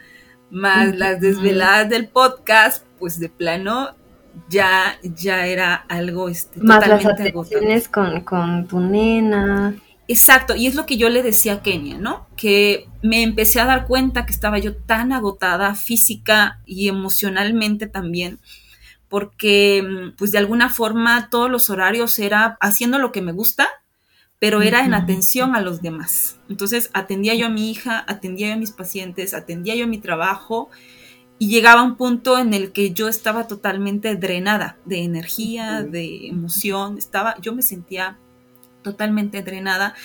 Más 0.50 0.96
las 0.96 1.22
desveladas 1.22 1.90
del 1.90 2.08
podcast, 2.08 2.86
pues 2.98 3.20
de 3.20 3.30
plano 3.30 3.96
ya, 4.48 4.98
ya 5.04 5.46
era 5.46 5.76
algo 5.76 6.30
este, 6.30 6.60
más 6.62 6.88
las 6.88 7.06
atenciones 7.06 7.88
con, 7.88 8.22
con 8.22 8.68
tu 8.68 8.80
nena. 8.80 9.76
Exacto, 10.10 10.56
y 10.56 10.66
es 10.66 10.74
lo 10.74 10.88
que 10.88 10.98
yo 10.98 11.08
le 11.08 11.22
decía 11.22 11.54
a 11.54 11.62
Kenia, 11.62 12.00
¿no? 12.00 12.28
Que 12.36 12.88
me 13.04 13.22
empecé 13.22 13.60
a 13.60 13.66
dar 13.66 13.86
cuenta 13.86 14.26
que 14.26 14.32
estaba 14.32 14.58
yo 14.58 14.76
tan 14.76 15.14
agotada 15.14 15.76
física 15.76 16.64
y 16.66 16.88
emocionalmente 16.88 17.86
también, 17.86 18.40
porque 19.08 19.84
mm, 19.84 20.16
pues 20.18 20.32
de 20.32 20.40
alguna 20.40 20.70
forma 20.70 21.30
todos 21.30 21.52
los 21.52 21.70
horarios 21.70 22.18
era 22.18 22.58
haciendo 22.60 22.98
lo 22.98 23.12
que 23.12 23.22
me 23.22 23.34
gusta, 23.34 23.70
pero 24.40 24.64
era 24.64 24.84
en 24.84 24.96
atención 24.96 25.56
a 25.56 25.62
los 25.62 25.84
demás. 25.84 26.40
Entonces 26.50 26.90
atendía 26.94 27.36
yo 27.36 27.46
a 27.46 27.52
mi 27.52 27.70
hija, 27.70 28.04
atendía 28.08 28.48
yo 28.48 28.54
a 28.56 28.58
mis 28.58 28.72
pacientes, 28.72 29.36
atendía 29.36 29.76
yo 29.76 29.84
a 29.84 29.88
mi 29.88 30.00
trabajo 30.00 30.72
y 31.38 31.50
llegaba 31.50 31.84
un 31.84 31.98
punto 31.98 32.40
en 32.40 32.56
el 32.56 32.72
que 32.72 32.94
yo 32.94 33.10
estaba 33.10 33.46
totalmente 33.46 34.16
drenada 34.16 34.76
de 34.86 35.04
energía, 35.04 35.84
de 35.84 36.30
emoción, 36.30 36.98
estaba, 36.98 37.40
yo 37.42 37.54
me 37.54 37.62
sentía 37.62 38.18
totalmente 38.82 39.42
drenada, 39.42 39.96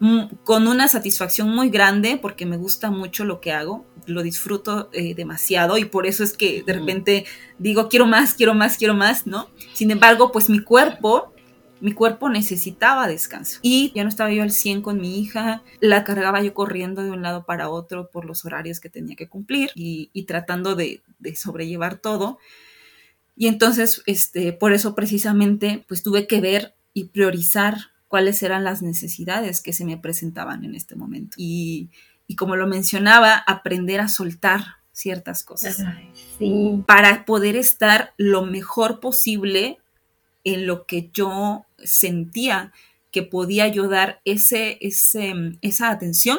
mm, 0.00 0.22
con 0.44 0.66
una 0.66 0.88
satisfacción 0.88 1.48
muy 1.48 1.70
grande 1.70 2.18
porque 2.20 2.46
me 2.46 2.56
gusta 2.56 2.90
mucho 2.90 3.24
lo 3.24 3.40
que 3.40 3.52
hago, 3.52 3.86
lo 4.06 4.22
disfruto 4.22 4.90
eh, 4.92 5.14
demasiado 5.14 5.78
y 5.78 5.84
por 5.84 6.06
eso 6.06 6.24
es 6.24 6.36
que 6.36 6.62
de 6.62 6.72
repente 6.72 7.24
digo, 7.58 7.88
quiero 7.88 8.06
más, 8.06 8.34
quiero 8.34 8.54
más, 8.54 8.76
quiero 8.76 8.94
más, 8.94 9.26
¿no? 9.26 9.48
Sin 9.74 9.90
embargo, 9.90 10.32
pues 10.32 10.48
mi 10.48 10.60
cuerpo 10.60 11.32
mi 11.82 11.94
cuerpo 11.94 12.30
necesitaba 12.30 13.08
descanso. 13.08 13.58
Y 13.60 13.90
ya 13.92 14.04
no 14.04 14.08
estaba 14.08 14.30
yo 14.30 14.44
al 14.44 14.52
100 14.52 14.82
con 14.82 15.00
mi 15.00 15.18
hija, 15.18 15.64
la 15.80 16.04
cargaba 16.04 16.40
yo 16.40 16.54
corriendo 16.54 17.02
de 17.02 17.10
un 17.10 17.22
lado 17.22 17.44
para 17.44 17.70
otro 17.70 18.08
por 18.08 18.24
los 18.24 18.44
horarios 18.44 18.78
que 18.78 18.88
tenía 18.88 19.16
que 19.16 19.28
cumplir 19.28 19.72
y, 19.74 20.08
tratando 20.28 20.76
de, 20.76 21.02
de, 21.18 21.34
sobrellevar 21.34 21.96
todo. 21.96 22.38
Y 23.36 23.48
entonces, 23.48 24.00
este, 24.06 24.52
por 24.52 24.72
eso 24.72 24.94
precisamente, 24.94 25.84
pues 25.88 26.04
tuve 26.04 26.28
que 26.28 26.40
ver 26.40 26.76
y 26.94 27.06
priorizar 27.06 27.91
cuáles 28.12 28.42
eran 28.42 28.62
las 28.62 28.82
necesidades 28.82 29.62
que 29.62 29.72
se 29.72 29.86
me 29.86 29.96
presentaban 29.96 30.66
en 30.66 30.74
este 30.74 30.96
momento. 30.96 31.34
Y, 31.38 31.88
y 32.26 32.36
como 32.36 32.56
lo 32.56 32.66
mencionaba, 32.66 33.42
aprender 33.46 34.00
a 34.00 34.08
soltar 34.08 34.60
ciertas 34.92 35.42
cosas 35.42 35.82
sí. 36.38 36.84
para 36.86 37.24
poder 37.24 37.56
estar 37.56 38.12
lo 38.18 38.44
mejor 38.44 39.00
posible 39.00 39.78
en 40.44 40.66
lo 40.66 40.84
que 40.84 41.08
yo 41.14 41.64
sentía 41.82 42.70
que 43.12 43.22
podía 43.22 43.64
ayudar 43.64 44.20
ese, 44.26 44.76
ese, 44.82 45.32
esa 45.62 45.88
atención 45.88 46.38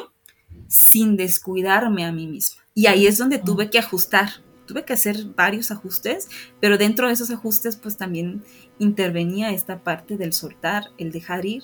sin 0.68 1.16
descuidarme 1.16 2.04
a 2.04 2.12
mí 2.12 2.28
misma. 2.28 2.62
Y 2.72 2.86
ahí 2.86 3.08
es 3.08 3.18
donde 3.18 3.38
tuve 3.38 3.68
que 3.68 3.80
ajustar, 3.80 4.30
tuve 4.66 4.84
que 4.84 4.92
hacer 4.92 5.24
varios 5.34 5.72
ajustes, 5.72 6.28
pero 6.60 6.78
dentro 6.78 7.08
de 7.08 7.14
esos 7.14 7.32
ajustes 7.32 7.74
pues 7.74 7.96
también 7.96 8.44
intervenía 8.78 9.50
esta 9.50 9.82
parte 9.82 10.16
del 10.16 10.32
soltar, 10.32 10.90
el 10.98 11.12
dejar 11.12 11.44
ir 11.46 11.62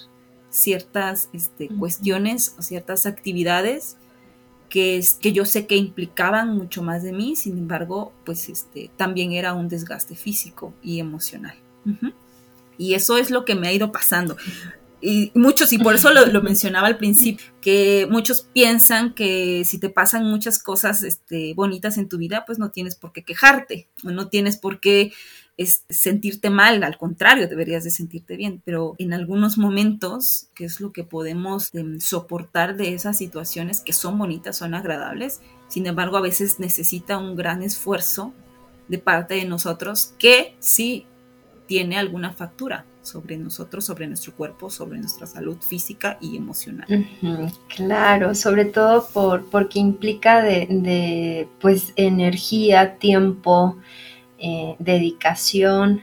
ciertas 0.51 1.31
este, 1.33 1.69
cuestiones 1.69 2.55
o 2.59 2.63
ciertas 2.63 3.07
actividades 3.07 3.97
que, 4.69 5.05
que 5.21 5.33
yo 5.33 5.45
sé 5.45 5.67
que 5.67 5.77
implicaban 5.77 6.57
mucho 6.57 6.83
más 6.83 7.03
de 7.03 7.13
mí, 7.13 7.37
sin 7.37 7.59
embargo, 7.59 8.13
pues 8.25 8.49
este, 8.49 8.91
también 8.97 9.33
era 9.33 9.55
un 9.55 9.69
desgaste 9.69 10.15
físico 10.15 10.75
y 10.83 11.01
emocional. 11.01 11.57
Y 12.79 12.95
eso 12.95 13.19
es 13.19 13.31
lo 13.31 13.45
que 13.45 13.55
me 13.55 13.69
ha 13.69 13.73
ido 13.73 13.91
pasando. 13.91 14.37
Y 15.03 15.33
muchos, 15.35 15.73
y 15.73 15.79
por 15.79 15.95
eso 15.95 16.13
lo, 16.13 16.43
mencionaba 16.43 16.87
al 16.87 16.99
principio, 16.99 17.47
que 17.61 18.07
muchos 18.11 18.43
piensan 18.43 19.15
que 19.15 19.65
si 19.65 19.79
te 19.79 19.89
pasan 19.89 20.25
muchas 20.25 20.63
cosas 20.63 21.03
este, 21.03 21.55
bonitas 21.55 21.97
en 21.97 22.09
tu 22.09 22.19
vida, 22.19 22.45
pues 22.47 22.59
no 22.59 22.71
tienes 22.71 22.97
por 22.97 23.13
qué 23.13 23.23
quejarte, 23.23 23.89
o 24.05 24.11
no 24.11 24.29
tienes 24.29 24.57
por 24.57 24.79
qué 24.79 25.13
sentirte 25.67 26.51
mal, 26.51 26.83
al 26.83 26.97
contrario, 26.97 27.49
deberías 27.49 27.85
de 27.85 27.91
sentirte 27.91 28.37
bien, 28.37 28.63
pero 28.65 28.95
en 28.99 29.13
algunos 29.13 29.59
momentos, 29.59 30.49
que 30.55 30.65
es 30.65 30.81
lo 30.81 30.93
que 30.93 31.05
podemos 31.05 31.75
em, 31.75 32.01
soportar 32.01 32.77
de 32.77 32.95
esas 32.95 33.19
situaciones 33.19 33.81
que 33.81 33.93
son 33.93 34.19
bonitas, 34.19 34.57
son 34.57 34.75
agradables, 34.75 35.41
sin 35.69 35.87
embargo 35.87 36.17
a 36.17 36.23
veces 36.23 36.61
necesita 36.61 37.19
un 37.19 37.37
gran 37.37 37.63
esfuerzo 37.63 38.33
de 38.89 38.99
parte 38.99 39.35
de 39.35 39.45
nosotros 39.45 40.15
que 40.19 40.57
sí 40.59 41.07
tiene 41.67 41.99
alguna 41.99 42.33
factura 42.33 42.85
sobre 43.03 43.37
nosotros, 43.37 43.85
sobre 43.85 44.07
nuestro 44.07 44.35
cuerpo, 44.35 44.71
sobre 44.71 44.99
nuestra 44.99 45.27
salud 45.27 45.57
física 45.61 46.19
y 46.21 46.37
emocional. 46.37 46.87
claro, 47.69 48.35
sobre 48.35 48.67
todo 48.67 49.07
por, 49.13 49.49
porque 49.49 49.79
implica 49.79 50.43
de, 50.43 51.49
pues 51.61 51.93
energía, 51.97 52.97
tiempo, 52.99 53.77
eh, 54.41 54.77
dedicación, 54.79 56.03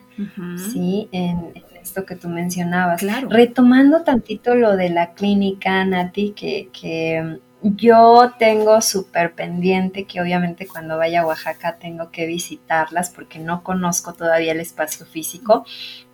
¿sí? 0.72 1.10
En, 1.12 1.53
esto 1.82 2.06
que 2.06 2.15
tú 2.15 2.27
mencionabas. 2.27 3.00
Claro. 3.00 3.29
Retomando 3.29 4.03
tantito 4.03 4.56
lo 4.56 4.75
de 4.75 4.89
la 4.89 5.13
clínica, 5.13 5.86
Nati, 5.86 6.32
que, 6.32 6.70
que 6.74 7.39
yo 7.62 8.34
tengo 8.38 8.82
súper 8.82 9.34
pendiente 9.34 10.06
que 10.06 10.22
obviamente 10.22 10.67
cuando 10.67 10.98
vaya 10.98 11.22
a 11.22 11.25
Oaxaca 11.25 11.77
tengo 11.77 12.12
que 12.12 12.25
visitarlas 12.25 13.10
porque 13.10 13.39
no 13.39 13.63
conozco 13.63 14.13
todavía 14.13 14.51
el 14.51 14.60
espacio 14.60 15.06
físico, 15.06 15.65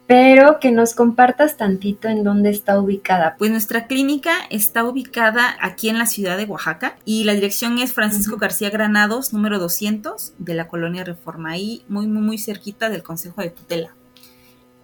pero 0.08 0.60
que 0.60 0.72
nos 0.72 0.94
compartas 0.94 1.58
tantito 1.58 2.08
en 2.08 2.24
dónde 2.24 2.50
está 2.50 2.80
ubicada. 2.80 3.36
Pues 3.38 3.52
nuestra 3.52 3.88
clínica 3.88 4.34
está 4.50 4.84
ubicada 4.84 5.56
aquí 5.62 5.90
en 5.90 5.98
la 5.98 6.06
ciudad 6.06 6.38
de 6.38 6.46
Oaxaca 6.46 6.98
y 7.06 7.24
la 7.24 7.34
dirección 7.34 7.78
es 7.80 7.94
Francisco 7.94 8.38
García 8.38 8.70
Granados, 8.70 9.34
número 9.34 9.60
200 9.60 10.34
de 10.38 10.54
la 10.54 10.68
colonia 10.68 11.04
Reforma, 11.04 11.52
ahí 11.52 11.84
muy, 11.88 12.08
muy, 12.08 12.22
muy 12.22 12.38
cerquita 12.38 12.90
del 12.90 13.04
Consejo 13.04 13.42
de 13.42 13.50
Tutela. 13.50 13.96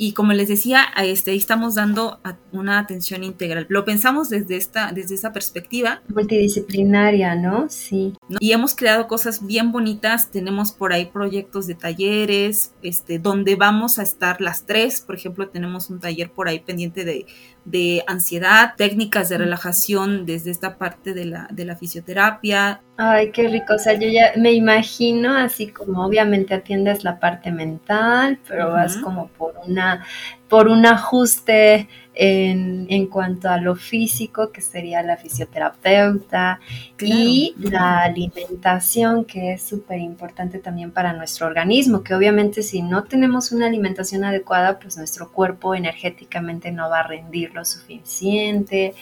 Y 0.02 0.14
como 0.14 0.32
les 0.32 0.48
decía, 0.48 0.86
este, 1.04 1.32
ahí 1.32 1.38
estamos 1.38 1.76
dando 1.76 2.22
una 2.54 2.80
atención 2.80 3.26
integral. 3.26 3.66
Lo 3.68 3.84
pensamos 3.84 4.30
desde 4.30 4.56
esta, 4.56 4.94
desde 4.94 5.14
esta 5.14 5.34
perspectiva. 5.34 6.02
Multidisciplinaria, 6.08 7.36
¿no? 7.36 7.68
Sí. 7.70 8.14
Y 8.40 8.54
hemos 8.54 8.76
creado 8.76 9.10
cosas 9.10 9.46
bien 9.46 9.74
bonitas. 9.74 10.32
Tenemos 10.32 10.72
por 10.72 10.94
ahí 10.94 11.08
proyectos 11.08 11.68
de 11.68 11.76
talleres, 11.76 12.72
este, 12.82 13.20
donde 13.20 13.58
vamos 13.58 14.00
a 14.00 14.04
estar 14.04 14.40
las 14.40 14.66
tres. 14.66 15.02
Por 15.02 15.16
ejemplo, 15.16 15.50
tenemos 15.50 15.90
un 15.90 16.00
taller 16.00 16.32
por 16.32 16.48
ahí 16.48 16.62
pendiente 16.62 17.04
de, 17.04 17.26
de 17.70 18.04
ansiedad, 18.08 18.74
técnicas 18.76 19.30
de 19.30 19.38
relajación 19.38 20.26
desde 20.26 20.50
esta 20.50 20.78
parte 20.78 21.14
de 21.14 21.26
la, 21.26 21.48
de 21.52 21.66
la 21.66 21.76
fisioterapia. 21.76 22.82
Ay, 22.98 23.32
qué 23.32 23.48
rico. 23.48 23.76
O 23.76 23.80
sea, 23.80 23.94
yo 23.94 24.08
ya 24.08 24.34
me 24.36 24.52
imagino 24.54 25.36
así 25.36 25.68
como 25.68 26.06
obviamente 26.06 26.54
atiendes 26.54 27.04
la 27.04 27.20
parte 27.20 27.52
mental, 27.52 28.40
pero 28.48 28.72
vas 28.72 28.98
como 28.98 29.28
por 29.30 29.54
una, 29.66 30.04
por 30.50 30.68
un 30.68 30.86
ajuste 30.86 31.88
en, 32.22 33.08
cuanto 33.08 33.50
a 33.50 33.58
lo 33.58 33.76
físico, 33.76 34.52
que 34.52 34.60
sería 34.60 35.02
la 35.04 35.16
fisioterapeuta, 35.16 36.60
y 37.00 37.56
la 37.58 38.00
alimentación, 38.00 39.24
que 39.24 39.54
es 39.54 39.64
súper 39.64 40.00
importante 40.00 40.60
también 40.60 40.92
para 40.92 41.14
nuestro 41.14 41.48
organismo, 41.48 42.04
que 42.04 42.14
obviamente 42.14 42.62
si 42.62 42.82
no 42.82 43.06
tenemos 43.06 43.54
una 43.54 43.68
alimentación 43.68 44.26
adecuada, 44.26 44.80
pues 44.80 44.98
nuestro 44.98 45.32
cuerpo 45.32 45.76
energéticamente 45.76 46.72
no 46.72 46.90
va 46.90 47.00
a 47.02 47.08
rendir 47.08 47.54
lo 47.54 47.64
suficiente, 47.64 48.94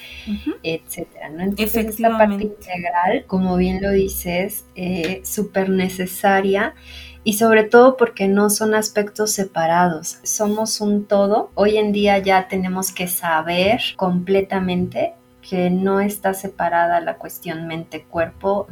etcétera. 0.62 1.29
¿no? 1.29 1.41
Entonces, 1.43 1.88
esta 1.88 2.15
parte 2.15 2.43
integral, 2.43 3.25
como 3.25 3.57
bien 3.57 3.81
lo 3.81 3.89
dices, 3.89 4.65
eh, 4.75 5.21
súper 5.23 5.69
necesaria 5.69 6.75
y 7.23 7.34
sobre 7.34 7.63
todo 7.63 7.97
porque 7.97 8.27
no 8.27 8.49
son 8.49 8.73
aspectos 8.73 9.32
separados, 9.32 10.19
somos 10.23 10.82
un 10.82 11.06
todo. 11.06 11.51
Hoy 11.56 11.77
en 11.77 11.91
día 11.91 12.17
ya 12.19 12.47
tenemos 12.47 12.91
que 12.91 13.08
saber 13.08 13.82
completamente 13.95 15.13
que 15.41 15.69
no 15.69 15.99
está 16.01 16.34
separada 16.34 16.99
la 16.99 17.17
cuestión 17.17 17.67
mente-cuerpo, 17.67 18.67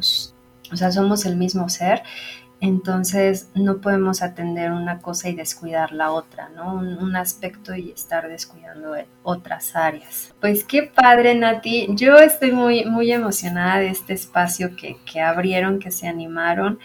o 0.72 0.76
sea, 0.76 0.92
somos 0.92 1.24
el 1.26 1.36
mismo 1.36 1.68
ser. 1.68 2.02
Entonces 2.58 3.50
no 3.54 3.82
podemos 3.82 4.22
atender 4.22 4.72
una 4.72 5.00
cosa 5.00 5.28
y 5.28 5.34
descuidar 5.34 5.92
la 5.92 6.10
otra, 6.10 6.48
¿no? 6.48 6.74
Un, 6.74 7.14
aspecto 7.14 7.74
y 7.74 7.90
estar 7.90 8.28
descuidando 8.28 8.94
otras 9.22 9.76
áreas. 9.76 10.34
Pues 10.40 10.64
qué 10.64 10.82
padre, 10.82 11.34
Nati. 11.34 11.88
Yo 11.90 12.16
estoy 12.16 12.52
muy, 12.52 12.86
muy 12.86 13.12
emocionada 13.12 13.78
de 13.78 13.88
este 13.88 14.14
espacio 14.14 14.74
que, 14.74 14.96
que 15.04 15.20
abrieron, 15.20 15.78
que 15.78 15.90
se 15.90 16.08
animaron 16.08 16.78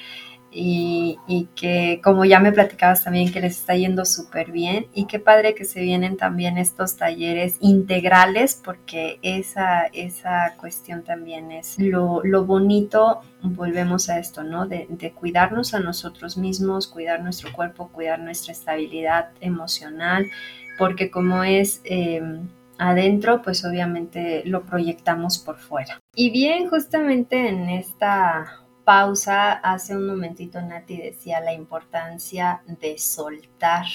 y, 0.51 1.17
que 1.55 2.01
como 2.03 2.25
ya 2.25 2.39
me 2.39 2.51
platicabas 2.51 3.03
también 3.03 3.31
que 3.31 3.39
les 3.39 3.57
está 3.57 3.75
yendo 3.75 4.05
súper 4.05 4.51
bien 4.51 4.87
y 4.93 5.05
qué 5.05 5.19
padre 5.19 5.55
que 5.55 5.65
se 5.65 5.81
vienen 5.81 6.17
también 6.17 6.57
estos 6.57 6.97
talleres 6.97 7.57
integrales 7.61 8.59
porque 8.61 9.19
esa, 9.21 9.83
esa 9.93 10.55
cuestión 10.59 11.03
también 11.03 11.51
es 11.51 11.77
lo, 11.79 12.21
bonito, 12.45 13.21
volvemos 13.41 14.09
a 14.09 14.19
esto, 14.19 14.43
¿no? 14.43 14.67
De, 14.67 14.87
cuidarnos 15.15 15.73
a 15.73 15.79
nosotros 15.79 16.37
mismos, 16.37 16.87
cuidar 16.87 17.21
nuestro 17.21 17.51
cuerpo, 17.53 17.89
cuidar 17.89 18.19
nuestra 18.19 18.51
estabilidad 18.51 19.29
emocional, 19.39 20.29
porque 20.77 21.09
como 21.09 21.43
es... 21.43 21.81
Em, 21.85 22.47
adentro, 22.77 23.43
pues 23.43 23.63
obviamente 23.63 24.41
lo 24.45 24.63
proyectamos 24.63 25.37
por 25.37 25.59
fuera. 25.59 26.01
Y 26.15 26.31
bien, 26.31 26.67
justamente 26.67 27.47
en 27.47 27.69
esta 27.69 28.60
pausa, 28.83 29.51
hace 29.53 29.95
un 29.95 30.07
momentito 30.07 30.61
Nati 30.61 30.97
decía 30.97 31.39
la 31.39 31.53
importancia 31.53 32.61
de 32.65 32.97
soltar, 32.97 33.85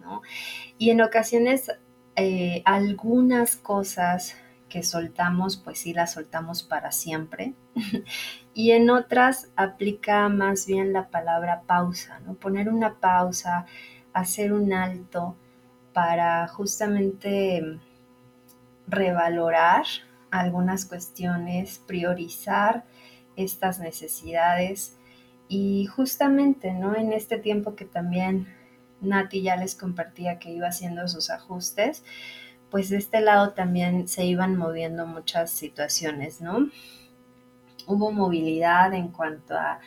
¿no? 0.00 0.22
Y 0.78 0.90
en 0.90 1.00
ocasiones 1.00 1.70
eh, 2.16 2.62
algunas 2.64 3.56
cosas 3.56 4.36
que 4.68 4.82
soltamos, 4.82 5.56
pues 5.56 5.80
sí 5.80 5.92
las 5.92 6.12
soltamos 6.12 6.62
para 6.62 6.92
siempre. 6.92 7.54
y 8.54 8.70
en 8.70 8.90
otras 8.90 9.50
aplica 9.56 10.28
más 10.28 10.66
bien 10.66 10.92
la 10.92 11.08
palabra 11.08 11.62
pausa, 11.66 12.20
¿no? 12.20 12.34
Poner 12.34 12.68
una 12.68 12.94
pausa, 13.00 13.66
hacer 14.12 14.52
un 14.52 14.72
alto 14.72 15.36
para 15.92 16.46
justamente 16.48 17.78
revalorar 18.86 19.84
algunas 20.30 20.84
cuestiones, 20.86 21.80
priorizar 21.86 22.84
estas 23.44 23.80
necesidades 23.80 24.96
y 25.48 25.86
justamente, 25.86 26.72
¿no? 26.72 26.94
En 26.94 27.12
este 27.12 27.38
tiempo 27.38 27.74
que 27.74 27.84
también 27.84 28.46
Nati 29.00 29.42
ya 29.42 29.56
les 29.56 29.74
compartía 29.74 30.38
que 30.38 30.50
iba 30.50 30.68
haciendo 30.68 31.08
sus 31.08 31.30
ajustes, 31.30 32.04
pues 32.70 32.88
de 32.88 32.98
este 32.98 33.20
lado 33.20 33.52
también 33.52 34.06
se 34.06 34.24
iban 34.24 34.56
moviendo 34.56 35.06
muchas 35.06 35.50
situaciones, 35.50 36.40
¿no? 36.40 36.70
Hubo 37.86 38.12
movilidad 38.12 38.94
en 38.94 39.08
cuanto 39.08 39.54
a, 39.56 39.80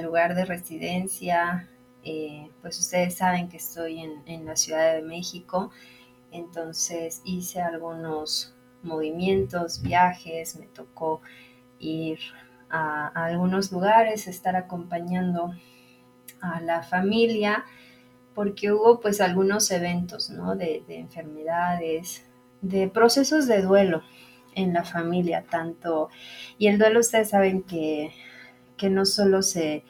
lugar 0.00 0.36
de 0.36 0.44
residencia, 0.44 1.68
eh, 2.04 2.48
pues 2.60 2.78
ustedes 2.78 3.16
saben 3.16 3.48
que 3.48 3.56
estoy 3.56 4.00
en, 4.00 4.22
en, 4.26 4.44
la 4.46 4.56
Ciudad 4.56 4.94
de 4.94 5.02
México 5.02 5.70
Entonces 6.30 7.20
hice 7.24 7.60
algunos 7.60 8.54
movimientos, 8.82 9.82
viajes, 9.82 10.56
me 10.56 10.66
tocó 10.66 11.20
ir 11.78 12.20
a, 12.72 13.08
algunos 13.26 13.70
lugares, 13.70 14.26
estar 14.26 14.56
acompañando 14.56 15.52
a 16.40 16.60
la 16.60 16.82
familia, 16.82 17.64
porque 18.34 18.72
hubo 18.72 19.00
pues 19.00 19.20
algunos 19.20 19.70
eventos, 19.70 20.30
¿no? 20.30 20.56
De, 20.56 20.82
de 20.88 20.98
enfermedades, 20.98 22.26
de 22.62 22.88
procesos 22.88 23.46
de 23.46 23.62
duelo 23.62 24.02
en 24.54 24.72
la 24.72 24.84
familia, 24.84 25.44
tanto, 25.48 26.08
y 26.58 26.66
el 26.66 26.78
duelo 26.78 27.00
ustedes 27.00 27.30
saben 27.30 27.62
que, 27.62 28.12
que 28.76 28.90
no 28.90 29.04
solo 29.06 29.42
se, 29.42 29.84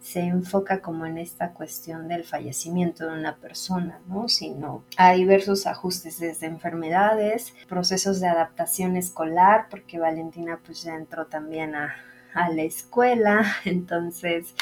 se 0.00 0.20
enfoca 0.20 0.80
como 0.80 1.06
en 1.06 1.18
esta 1.18 1.52
cuestión 1.52 2.08
del 2.08 2.24
fallecimiento 2.24 3.06
de 3.06 3.18
una 3.18 3.36
persona, 3.36 4.00
¿no? 4.06 4.28
Sino 4.28 4.84
hay 4.96 5.20
diversos 5.20 5.66
ajustes 5.66 6.20
desde 6.20 6.46
enfermedades, 6.46 7.54
procesos 7.68 8.20
de 8.20 8.28
adaptación 8.28 8.96
escolar, 8.96 9.66
porque 9.70 9.98
Valentina 9.98 10.60
pues 10.64 10.82
ya 10.82 10.94
entró 10.94 11.26
también 11.26 11.74
a, 11.74 11.94
la 12.34 12.62
escuela, 12.62 13.44
entonces 13.64 14.54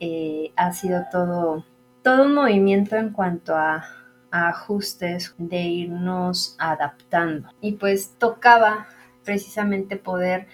eh, 0.00 0.52
ha 0.56 0.72
sido 0.72 1.04
todo, 1.10 1.66
todo 2.02 2.24
un 2.24 2.34
movimiento 2.34 2.96
en 2.96 3.10
cuanto 3.10 3.54
a, 3.54 3.84
a 4.30 4.48
ajustes 4.48 5.34
de 5.36 5.60
irnos 5.60 6.56
adaptando. 6.58 7.50
Y 7.60 7.72
pues 7.72 8.14
tocaba 8.18 8.86
precisamente 9.24 9.96
poder 9.96 10.46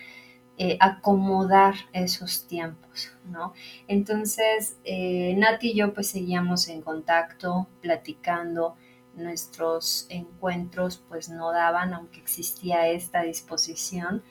eh, 0.59 0.77
acomodar 0.81 1.75
esos 1.93 2.47
tiempos, 2.49 3.13
¿no? 3.25 3.53
Entonces, 3.87 4.77
eh, 4.85 5.35
Nati 5.39 5.71
y 5.71 5.75
yo 5.77 5.95
pues 5.95 6.09
seguíamos 6.11 6.67
en 6.69 6.83
contacto, 6.83 7.69
platicando, 7.81 8.77
nuestros 9.15 10.07
encuentros 10.09 11.03
pues 11.09 11.29
no 11.29 11.53
daban, 11.53 11.95
aunque 11.95 12.21
existía 12.21 12.89
esta 12.89 13.23
disposición, 13.23 14.23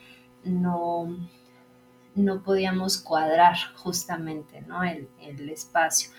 no, 0.44 1.18
no 2.16 2.44
podíamos 2.44 2.98
cuadrar 2.98 3.56
justamente, 3.76 4.62
¿no? 4.62 4.84
El, 4.84 5.10
el 5.22 5.50
espacio. 5.50 6.10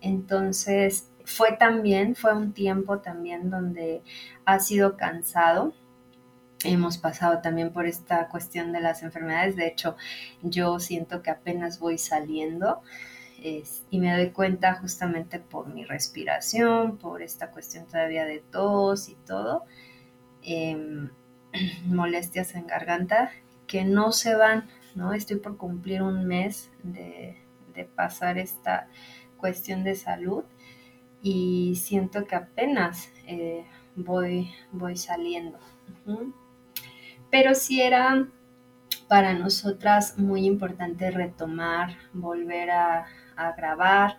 Entonces, 0.00 1.08
fue 1.24 1.52
también, 1.52 2.14
fue 2.14 2.34
un 2.34 2.52
tiempo 2.52 2.98
también 2.98 3.50
donde 3.50 4.02
ha 4.44 4.58
sido 4.58 4.96
cansado, 4.96 5.72
hemos 6.64 6.98
pasado 6.98 7.40
también 7.40 7.72
por 7.72 7.86
esta 7.86 8.28
cuestión 8.28 8.72
de 8.72 8.80
las 8.80 9.02
enfermedades. 9.02 9.56
De 9.56 9.66
hecho, 9.66 9.96
yo 10.42 10.80
siento 10.80 11.22
que 11.22 11.30
apenas 11.30 11.78
voy 11.78 11.98
saliendo 11.98 12.82
y 13.90 14.00
me 14.00 14.16
doy 14.16 14.30
cuenta 14.30 14.74
justamente 14.74 15.38
por 15.38 15.68
mi 15.68 15.84
respiración, 15.84 16.96
por 16.96 17.20
esta 17.20 17.50
cuestión 17.50 17.86
todavía 17.86 18.24
de 18.24 18.40
tos 18.40 19.10
y 19.10 19.16
todo, 19.26 19.64
em, 20.42 21.10
molestias 21.86 22.54
en 22.54 22.66
garganta 22.66 23.30
que 23.66 23.84
no 23.84 24.12
se 24.12 24.34
van, 24.34 24.68
¿no? 24.94 25.12
Estoy 25.12 25.36
por 25.36 25.56
cumplir 25.58 26.02
un 26.02 26.26
mes 26.26 26.70
de, 26.82 27.40
pasar 27.96 28.38
esta 28.38 28.88
cuestión 29.36 29.82
de 29.82 29.96
salud 29.96 30.44
y 31.22 31.74
siento 31.74 32.24
que 32.24 32.36
apenas 32.36 33.10
eh, 33.26 33.66
voy, 33.96 34.52
voy 34.70 34.96
saliendo 34.96 35.58
pero 37.34 37.56
sí 37.56 37.82
era 37.82 38.28
para 39.08 39.34
nosotras 39.34 40.16
muy 40.20 40.46
importante 40.46 41.10
retomar, 41.10 41.96
volver 42.12 42.70
a, 42.70 43.06
grabar 43.56 44.18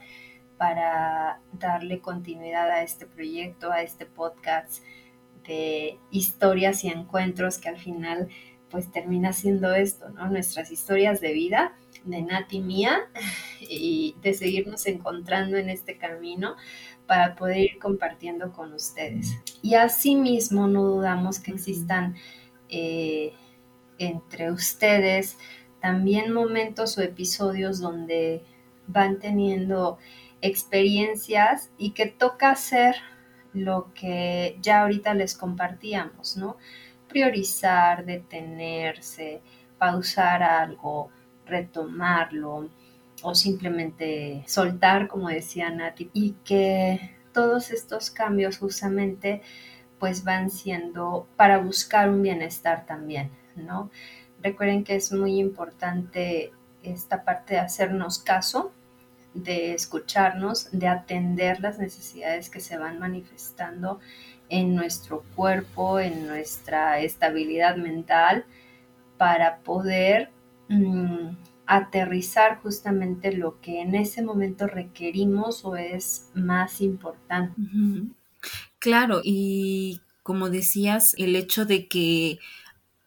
para 0.57 1.39
darle 1.53 2.01
continuidad 2.01 2.69
a 2.69 2.83
este 2.83 3.05
proyecto, 3.05 3.71
a 3.71 3.83
este 3.83 4.05
podcast 4.05 4.83
de 5.47 5.97
historias 6.11 6.83
y 6.83 6.89
encuentros 6.89 7.57
que 7.57 7.69
al 7.69 7.77
final 7.77 8.27
pues 8.69 8.91
termina 8.91 9.31
siendo 9.31 9.73
esto, 9.73 10.09
¿no? 10.09 10.27
Nuestras 10.27 10.69
historias 10.69 11.21
de 11.21 11.31
vida, 11.31 11.73
de 12.03 12.21
Nati 12.21 12.59
mía, 12.59 12.99
y 13.61 14.17
de 14.21 14.33
seguirnos 14.33 14.85
encontrando 14.87 15.55
en 15.55 15.69
este 15.69 15.97
camino 15.97 16.57
para 17.07 17.37
poder 17.37 17.59
ir 17.59 17.79
compartiendo 17.79 18.51
con 18.51 18.73
ustedes. 18.73 19.37
Y 19.61 19.75
asimismo 19.75 20.67
no 20.67 20.83
dudamos 20.83 21.39
que 21.39 21.51
existan 21.51 22.15
eh, 22.69 23.33
entre 23.97 24.51
ustedes, 24.51 25.37
también 25.81 26.33
momentos 26.33 26.97
o 26.97 27.01
episodios 27.01 27.79
donde 27.79 28.43
van 28.87 29.19
teniendo 29.19 29.97
experiencias 30.41 31.69
y 31.77 31.91
que 31.91 32.07
toca 32.07 32.51
hacer 32.51 32.95
lo 33.53 33.93
que 33.93 34.57
ya 34.61 34.81
ahorita 34.81 35.13
les 35.13 35.35
compartíamos, 35.35 36.37
¿no? 36.37 36.57
Priorizar, 37.07 38.05
detenerse, 38.05 39.41
pausar 39.77 40.43
algo, 40.43 41.09
retomarlo 41.45 42.69
o 43.21 43.35
simplemente 43.35 44.43
soltar, 44.47 45.07
como 45.07 45.29
decía 45.29 45.69
Nati, 45.69 46.09
y 46.13 46.35
que 46.43 47.15
todos 47.33 47.71
estos 47.71 48.11
cambios 48.11 48.57
justamente 48.57 49.41
pues 49.99 50.23
van 50.23 50.49
siendo 50.49 51.27
para 51.35 51.57
buscar 51.57 52.09
un 52.09 52.21
bienestar 52.21 52.85
también, 52.85 53.31
¿no? 53.55 53.89
Recuerden 54.41 54.83
que 54.83 54.95
es 54.95 55.11
muy 55.11 55.39
importante 55.39 56.51
esta 56.83 57.23
parte 57.23 57.55
de 57.55 57.61
hacernos 57.61 58.19
caso, 58.19 58.71
de 59.33 59.73
escucharnos, 59.73 60.69
de 60.71 60.87
atender 60.87 61.59
las 61.59 61.79
necesidades 61.79 62.49
que 62.49 62.59
se 62.59 62.77
van 62.77 62.99
manifestando 62.99 63.99
en 64.49 64.75
nuestro 64.75 65.23
cuerpo, 65.35 65.99
en 65.99 66.27
nuestra 66.27 66.99
estabilidad 66.99 67.75
mental, 67.75 68.45
para 69.17 69.57
poder 69.57 70.29
mm, 70.69 71.29
aterrizar 71.65 72.59
justamente 72.61 73.33
lo 73.33 73.59
que 73.61 73.81
en 73.81 73.95
ese 73.95 74.21
momento 74.21 74.67
requerimos 74.67 75.65
o 75.65 75.75
es 75.75 76.29
más 76.33 76.81
importante. 76.81 77.59
Claro, 78.85 79.21
y 79.23 79.99
como 80.21 80.51
decías, 80.51 81.15
el 81.17 81.35
hecho 81.35 81.65
de 81.65 81.87
que 81.87 82.37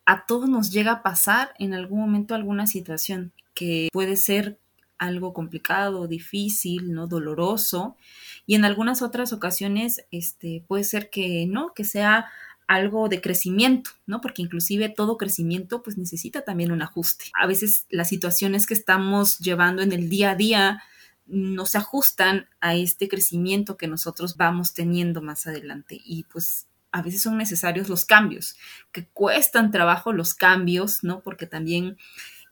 a 0.07 0.27
todos 0.27 0.49
nos 0.49 0.73
llega 0.73 0.91
a 0.91 1.03
pasar 1.05 1.55
en 1.61 1.73
algún 1.73 2.01
momento 2.01 2.35
alguna 2.35 2.67
situación 2.67 3.31
que 3.55 3.89
puede 3.93 4.17
ser 4.17 4.59
algo 4.99 5.33
complicado, 5.33 6.09
difícil, 6.09 6.93
¿no? 6.93 7.07
doloroso 7.07 7.97
y 8.45 8.57
en 8.57 8.65
algunas 8.65 9.03
otras 9.03 9.33
ocasiones 9.33 10.05
este 10.11 10.65
puede 10.67 10.83
ser 10.83 11.11
que 11.11 11.47
no, 11.47 11.73
que 11.75 11.85
sea 11.85 12.27
algo 12.67 13.09
de 13.09 13.21
crecimiento, 13.21 13.91
¿no? 14.05 14.21
Porque 14.21 14.43
inclusive 14.43 14.89
todo 14.89 15.17
crecimiento 15.17 15.85
pues 15.85 15.97
necesita 15.97 16.43
también 16.43 16.73
un 16.73 16.83
ajuste. 16.83 17.27
A 17.41 17.47
veces 17.47 17.87
las 17.89 18.09
situaciones 18.09 18.67
que 18.67 18.75
estamos 18.75 19.39
llevando 19.39 19.83
en 19.83 19.93
el 19.93 20.11
día 20.11 20.33
a 20.33 20.35
día 20.35 20.83
no 21.29 21.67
se 21.67 21.79
ajustan 21.79 22.49
a 22.61 22.75
este 22.75 23.09
crecimiento 23.09 23.77
que 23.77 23.87
nosotros 23.87 24.37
vamos 24.37 24.75
teniendo 24.75 25.23
más 25.23 25.47
adelante 25.47 26.01
y 26.05 26.25
pues 26.25 26.67
a 26.91 27.03
veces 27.03 27.23
son 27.23 27.37
necesarios 27.37 27.89
los 27.89 28.05
cambios, 28.05 28.57
que 28.93 29.07
cuestan 29.09 29.71
trabajo 29.71 30.13
los 30.13 30.35
cambios, 30.35 31.05
¿no? 31.05 31.21
Porque 31.21 31.47
también 31.47 31.99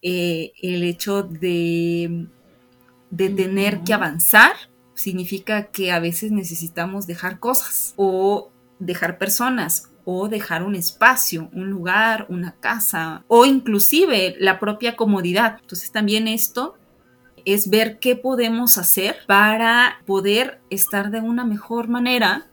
eh, 0.02 0.52
el 0.62 0.82
hecho 0.82 1.22
de, 1.22 2.26
de 3.10 3.28
tener 3.30 3.82
que 3.82 3.94
avanzar 3.94 4.52
significa 4.94 5.70
que 5.70 5.90
a 5.90 6.00
veces 6.00 6.32
necesitamos 6.32 7.06
dejar 7.06 7.38
cosas 7.38 7.94
o 7.96 8.52
dejar 8.78 9.18
personas 9.18 9.90
o 10.04 10.28
dejar 10.28 10.62
un 10.62 10.74
espacio, 10.74 11.50
un 11.52 11.70
lugar, 11.70 12.26
una 12.28 12.54
casa 12.54 13.24
o 13.26 13.44
inclusive 13.44 14.36
la 14.38 14.60
propia 14.60 14.96
comodidad. 14.96 15.58
Entonces 15.60 15.90
también 15.90 16.28
esto 16.28 16.78
es 17.46 17.70
ver 17.70 17.98
qué 18.00 18.16
podemos 18.16 18.76
hacer 18.76 19.16
para 19.26 20.02
poder 20.04 20.60
estar 20.68 21.10
de 21.10 21.20
una 21.20 21.46
mejor 21.46 21.88
manera 21.88 22.50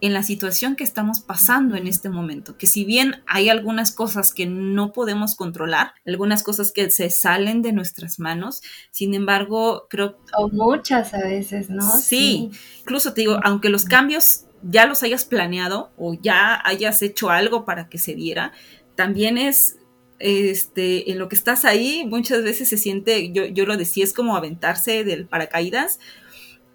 en 0.00 0.12
la 0.12 0.22
situación 0.22 0.76
que 0.76 0.84
estamos 0.84 1.18
pasando 1.18 1.74
en 1.74 1.88
este 1.88 2.08
momento, 2.08 2.56
que 2.56 2.68
si 2.68 2.84
bien 2.84 3.22
hay 3.26 3.48
algunas 3.48 3.90
cosas 3.90 4.32
que 4.32 4.46
no 4.46 4.92
podemos 4.92 5.34
controlar, 5.34 5.92
algunas 6.06 6.44
cosas 6.44 6.70
que 6.70 6.88
se 6.92 7.10
salen 7.10 7.62
de 7.62 7.72
nuestras 7.72 8.20
manos, 8.20 8.62
sin 8.92 9.12
embargo, 9.14 9.88
creo... 9.90 10.18
O 10.36 10.48
muchas 10.48 11.14
a 11.14 11.18
veces, 11.18 11.68
¿no? 11.68 11.98
Sí, 11.98 12.50
incluso 12.80 13.12
te 13.12 13.22
digo, 13.22 13.40
aunque 13.42 13.70
los 13.70 13.84
cambios 13.84 14.44
ya 14.62 14.86
los 14.86 15.02
hayas 15.02 15.24
planeado 15.24 15.90
o 15.96 16.14
ya 16.14 16.60
hayas 16.64 17.02
hecho 17.02 17.30
algo 17.30 17.64
para 17.64 17.88
que 17.88 17.98
se 17.98 18.14
diera, 18.14 18.52
también 18.94 19.36
es 19.36 19.78
este, 20.18 21.10
en 21.10 21.18
lo 21.18 21.28
que 21.28 21.36
estás 21.36 21.64
ahí, 21.64 22.04
muchas 22.06 22.42
veces 22.42 22.68
se 22.68 22.78
siente, 22.78 23.32
yo, 23.32 23.46
yo 23.46 23.66
lo 23.66 23.76
decía, 23.76 24.04
es 24.04 24.12
como 24.12 24.36
aventarse 24.36 25.04
del 25.04 25.26
paracaídas 25.26 25.98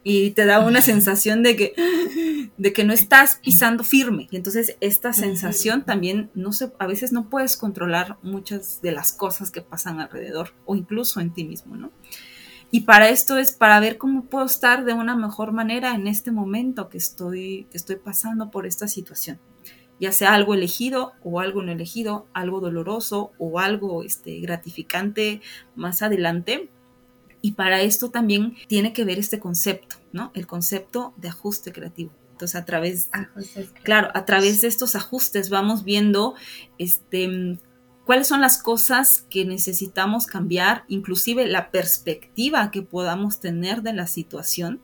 y 0.03 0.31
te 0.31 0.45
da 0.45 0.59
una 0.59 0.81
sensación 0.81 1.43
de 1.43 1.55
que, 1.55 1.73
de 2.57 2.73
que 2.73 2.83
no 2.83 2.93
estás 2.93 3.39
pisando 3.41 3.83
firme. 3.83 4.27
Y 4.31 4.35
entonces 4.35 4.75
esta 4.81 5.13
sensación 5.13 5.85
también, 5.85 6.29
no 6.33 6.51
a 6.79 6.87
veces 6.87 7.11
no 7.11 7.29
puedes 7.29 7.57
controlar 7.57 8.17
muchas 8.21 8.81
de 8.81 8.91
las 8.91 9.13
cosas 9.13 9.49
que 9.49 9.61
pasan 9.61 9.99
alrededor 9.99 10.53
o 10.65 10.75
incluso 10.75 11.21
en 11.21 11.33
ti 11.33 11.45
mismo, 11.45 11.75
¿no? 11.75 11.91
Y 12.69 12.81
para 12.81 13.09
esto 13.09 13.37
es 13.37 13.51
para 13.51 13.79
ver 13.79 13.97
cómo 13.99 14.25
puedo 14.25 14.45
estar 14.45 14.83
de 14.83 14.93
una 14.93 15.15
mejor 15.15 15.51
manera 15.51 15.93
en 15.93 16.07
este 16.07 16.31
momento 16.31 16.89
que 16.89 16.97
estoy, 16.97 17.67
que 17.69 17.77
estoy 17.77 17.97
pasando 17.97 18.49
por 18.49 18.65
esta 18.65 18.87
situación. 18.87 19.39
Ya 20.03 20.11
sea 20.11 20.33
algo 20.33 20.53
elegido 20.53 21.13
o 21.23 21.39
algo 21.39 21.61
no 21.61 21.71
elegido, 21.71 22.27
algo 22.33 22.59
doloroso 22.59 23.31
o 23.37 23.57
algo 23.57 24.03
este, 24.03 24.41
gratificante 24.41 25.39
más 25.77 26.01
adelante. 26.01 26.69
Y 27.41 27.53
para 27.53 27.81
esto 27.81 28.11
también 28.11 28.53
tiene 28.67 28.91
que 28.91 29.05
ver 29.05 29.17
este 29.17 29.39
concepto, 29.39 29.95
¿no? 30.11 30.31
El 30.33 30.45
concepto 30.45 31.13
de 31.15 31.29
ajuste 31.29 31.71
creativo. 31.71 32.11
Entonces, 32.31 32.59
a 32.59 32.65
través, 32.65 33.09
claro, 33.83 34.09
a 34.13 34.25
través 34.25 34.59
de 34.59 34.67
estos 34.67 34.97
ajustes 34.97 35.49
vamos 35.49 35.85
viendo 35.85 36.35
este, 36.77 37.57
cuáles 38.05 38.27
son 38.27 38.41
las 38.41 38.61
cosas 38.61 39.25
que 39.29 39.45
necesitamos 39.45 40.25
cambiar, 40.25 40.83
inclusive 40.89 41.47
la 41.47 41.71
perspectiva 41.71 42.71
que 42.71 42.81
podamos 42.81 43.39
tener 43.39 43.83
de 43.83 43.93
la 43.93 44.07
situación 44.07 44.81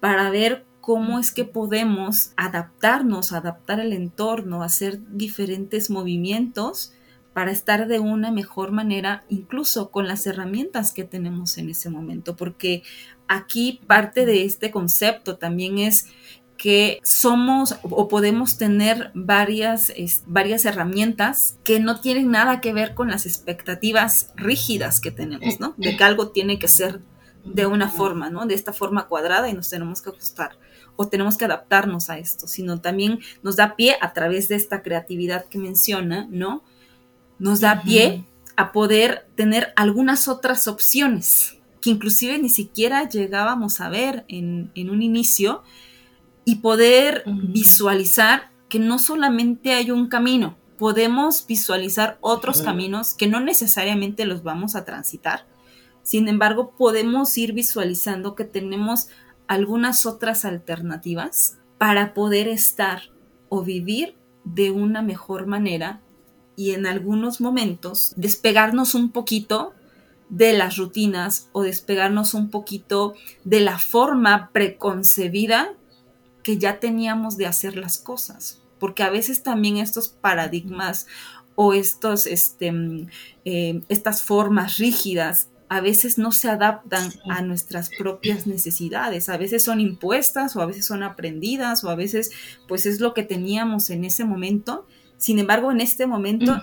para 0.00 0.28
ver 0.30 0.66
cómo 0.90 1.20
es 1.20 1.30
que 1.30 1.44
podemos 1.44 2.32
adaptarnos, 2.36 3.30
adaptar 3.30 3.78
el 3.78 3.92
entorno, 3.92 4.64
hacer 4.64 4.98
diferentes 5.12 5.88
movimientos 5.88 6.92
para 7.32 7.52
estar 7.52 7.86
de 7.86 8.00
una 8.00 8.32
mejor 8.32 8.72
manera, 8.72 9.22
incluso 9.28 9.92
con 9.92 10.08
las 10.08 10.26
herramientas 10.26 10.92
que 10.92 11.04
tenemos 11.04 11.58
en 11.58 11.70
ese 11.70 11.90
momento, 11.90 12.34
porque 12.34 12.82
aquí 13.28 13.80
parte 13.86 14.26
de 14.26 14.44
este 14.44 14.72
concepto 14.72 15.36
también 15.36 15.78
es 15.78 16.08
que 16.56 16.98
somos 17.04 17.76
o 17.82 18.08
podemos 18.08 18.58
tener 18.58 19.12
varias, 19.14 19.92
varias 20.26 20.64
herramientas 20.64 21.56
que 21.62 21.78
no 21.78 22.00
tienen 22.00 22.32
nada 22.32 22.60
que 22.60 22.72
ver 22.72 22.94
con 22.94 23.10
las 23.10 23.26
expectativas 23.26 24.32
rígidas 24.34 25.00
que 25.00 25.12
tenemos, 25.12 25.60
¿no? 25.60 25.72
De 25.76 25.96
que 25.96 26.02
algo 26.02 26.30
tiene 26.30 26.58
que 26.58 26.66
ser 26.66 27.00
de 27.44 27.66
una 27.66 27.88
forma, 27.88 28.28
¿no? 28.28 28.44
De 28.46 28.54
esta 28.54 28.72
forma 28.72 29.06
cuadrada 29.06 29.48
y 29.48 29.52
nos 29.52 29.70
tenemos 29.70 30.02
que 30.02 30.10
ajustar 30.10 30.58
o 31.00 31.08
tenemos 31.08 31.38
que 31.38 31.46
adaptarnos 31.46 32.10
a 32.10 32.18
esto, 32.18 32.46
sino 32.46 32.82
también 32.82 33.20
nos 33.42 33.56
da 33.56 33.74
pie 33.74 33.96
a 34.02 34.12
través 34.12 34.48
de 34.48 34.56
esta 34.56 34.82
creatividad 34.82 35.46
que 35.46 35.58
menciona, 35.58 36.28
¿no? 36.30 36.62
Nos 37.38 37.60
da 37.60 37.82
pie 37.82 38.26
a 38.54 38.70
poder 38.70 39.26
tener 39.34 39.72
algunas 39.76 40.28
otras 40.28 40.68
opciones 40.68 41.56
que 41.80 41.88
inclusive 41.88 42.38
ni 42.38 42.50
siquiera 42.50 43.08
llegábamos 43.08 43.80
a 43.80 43.88
ver 43.88 44.26
en, 44.28 44.70
en 44.74 44.90
un 44.90 45.00
inicio, 45.00 45.62
y 46.44 46.56
poder 46.56 47.22
visualizar 47.26 48.50
que 48.68 48.78
no 48.78 48.98
solamente 48.98 49.72
hay 49.72 49.90
un 49.90 50.08
camino, 50.08 50.56
podemos 50.78 51.46
visualizar 51.46 52.18
otros 52.20 52.60
caminos 52.60 53.14
que 53.14 53.28
no 53.28 53.40
necesariamente 53.40 54.24
los 54.24 54.42
vamos 54.42 54.74
a 54.74 54.84
transitar. 54.84 55.46
Sin 56.02 56.28
embargo, 56.28 56.72
podemos 56.76 57.38
ir 57.38 57.52
visualizando 57.52 58.34
que 58.34 58.44
tenemos 58.44 59.08
algunas 59.50 60.06
otras 60.06 60.44
alternativas 60.44 61.58
para 61.76 62.14
poder 62.14 62.46
estar 62.46 63.10
o 63.48 63.64
vivir 63.64 64.14
de 64.44 64.70
una 64.70 65.02
mejor 65.02 65.48
manera 65.48 66.00
y 66.54 66.70
en 66.70 66.86
algunos 66.86 67.40
momentos 67.40 68.14
despegarnos 68.16 68.94
un 68.94 69.10
poquito 69.10 69.74
de 70.28 70.52
las 70.52 70.76
rutinas 70.76 71.48
o 71.50 71.64
despegarnos 71.64 72.32
un 72.34 72.48
poquito 72.48 73.14
de 73.42 73.58
la 73.58 73.80
forma 73.80 74.50
preconcebida 74.52 75.74
que 76.44 76.56
ya 76.56 76.78
teníamos 76.78 77.36
de 77.36 77.46
hacer 77.46 77.76
las 77.76 77.98
cosas, 77.98 78.62
porque 78.78 79.02
a 79.02 79.10
veces 79.10 79.42
también 79.42 79.78
estos 79.78 80.10
paradigmas 80.10 81.08
o 81.56 81.72
estos, 81.72 82.28
este, 82.28 82.70
mm, 82.70 83.08
eh, 83.44 83.82
estas 83.88 84.22
formas 84.22 84.78
rígidas 84.78 85.48
a 85.70 85.80
veces 85.80 86.18
no 86.18 86.32
se 86.32 86.50
adaptan 86.50 87.12
a 87.28 87.42
nuestras 87.42 87.90
propias 87.96 88.48
necesidades, 88.48 89.28
a 89.28 89.36
veces 89.36 89.62
son 89.62 89.80
impuestas 89.80 90.56
o 90.56 90.60
a 90.60 90.66
veces 90.66 90.84
son 90.84 91.04
aprendidas 91.04 91.84
o 91.84 91.90
a 91.90 91.94
veces 91.94 92.32
pues 92.66 92.86
es 92.86 92.98
lo 92.98 93.14
que 93.14 93.22
teníamos 93.22 93.88
en 93.90 94.04
ese 94.04 94.24
momento. 94.24 94.88
Sin 95.16 95.38
embargo, 95.38 95.70
en 95.70 95.80
este 95.80 96.08
momento 96.08 96.60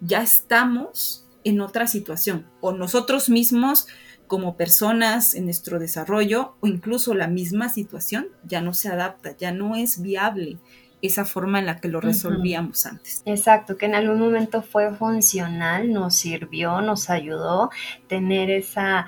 ya 0.00 0.22
estamos 0.22 1.24
en 1.44 1.60
otra 1.60 1.86
situación 1.86 2.46
o 2.60 2.72
nosotros 2.72 3.30
mismos 3.30 3.86
como 4.26 4.56
personas 4.56 5.34
en 5.34 5.44
nuestro 5.44 5.78
desarrollo 5.78 6.56
o 6.58 6.66
incluso 6.66 7.14
la 7.14 7.28
misma 7.28 7.68
situación 7.68 8.26
ya 8.42 8.60
no 8.60 8.74
se 8.74 8.88
adapta, 8.88 9.36
ya 9.36 9.52
no 9.52 9.76
es 9.76 10.02
viable 10.02 10.58
esa 11.02 11.24
forma 11.24 11.58
en 11.58 11.66
la 11.66 11.80
que 11.80 11.88
lo 11.88 12.00
resolvíamos 12.00 12.86
antes. 12.86 13.22
Exacto, 13.24 13.76
que 13.76 13.86
en 13.86 13.94
algún 13.94 14.18
momento 14.18 14.62
fue 14.62 14.94
funcional, 14.94 15.92
nos 15.92 16.14
sirvió, 16.14 16.80
nos 16.80 17.10
ayudó 17.10 17.70
tener 18.08 18.50
esa, 18.50 19.06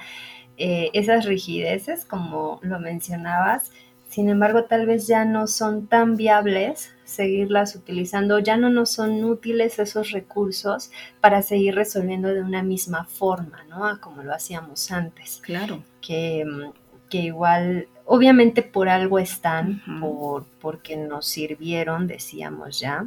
eh, 0.57 0.91
esas 0.93 1.25
rigideces, 1.25 2.05
como 2.05 2.61
lo 2.63 2.79
mencionabas. 2.79 3.73
Sin 4.09 4.29
embargo, 4.29 4.65
tal 4.65 4.87
vez 4.87 5.07
ya 5.07 5.25
no 5.25 5.47
son 5.47 5.87
tan 5.87 6.17
viables 6.17 6.95
seguirlas 7.05 7.75
utilizando, 7.75 8.39
ya 8.39 8.57
no 8.57 8.71
nos 8.71 8.91
son 8.91 9.25
útiles 9.25 9.79
esos 9.79 10.13
recursos 10.13 10.91
para 11.21 11.43
seguir 11.43 11.75
resolviendo 11.75 12.29
de 12.29 12.43
una 12.43 12.63
misma 12.63 13.05
forma, 13.05 13.65
¿no? 13.69 14.01
Como 14.01 14.23
lo 14.23 14.33
hacíamos 14.33 14.91
antes. 14.93 15.41
Claro. 15.43 15.83
Que, 16.01 16.45
que 17.09 17.19
igual, 17.19 17.89
obviamente 18.13 18.63
por 18.63 18.89
algo 18.89 19.21
están, 19.21 19.83
por, 20.01 20.45
porque 20.61 20.97
nos 20.97 21.27
sirvieron, 21.27 22.09
decíamos 22.09 22.81
ya. 22.81 23.07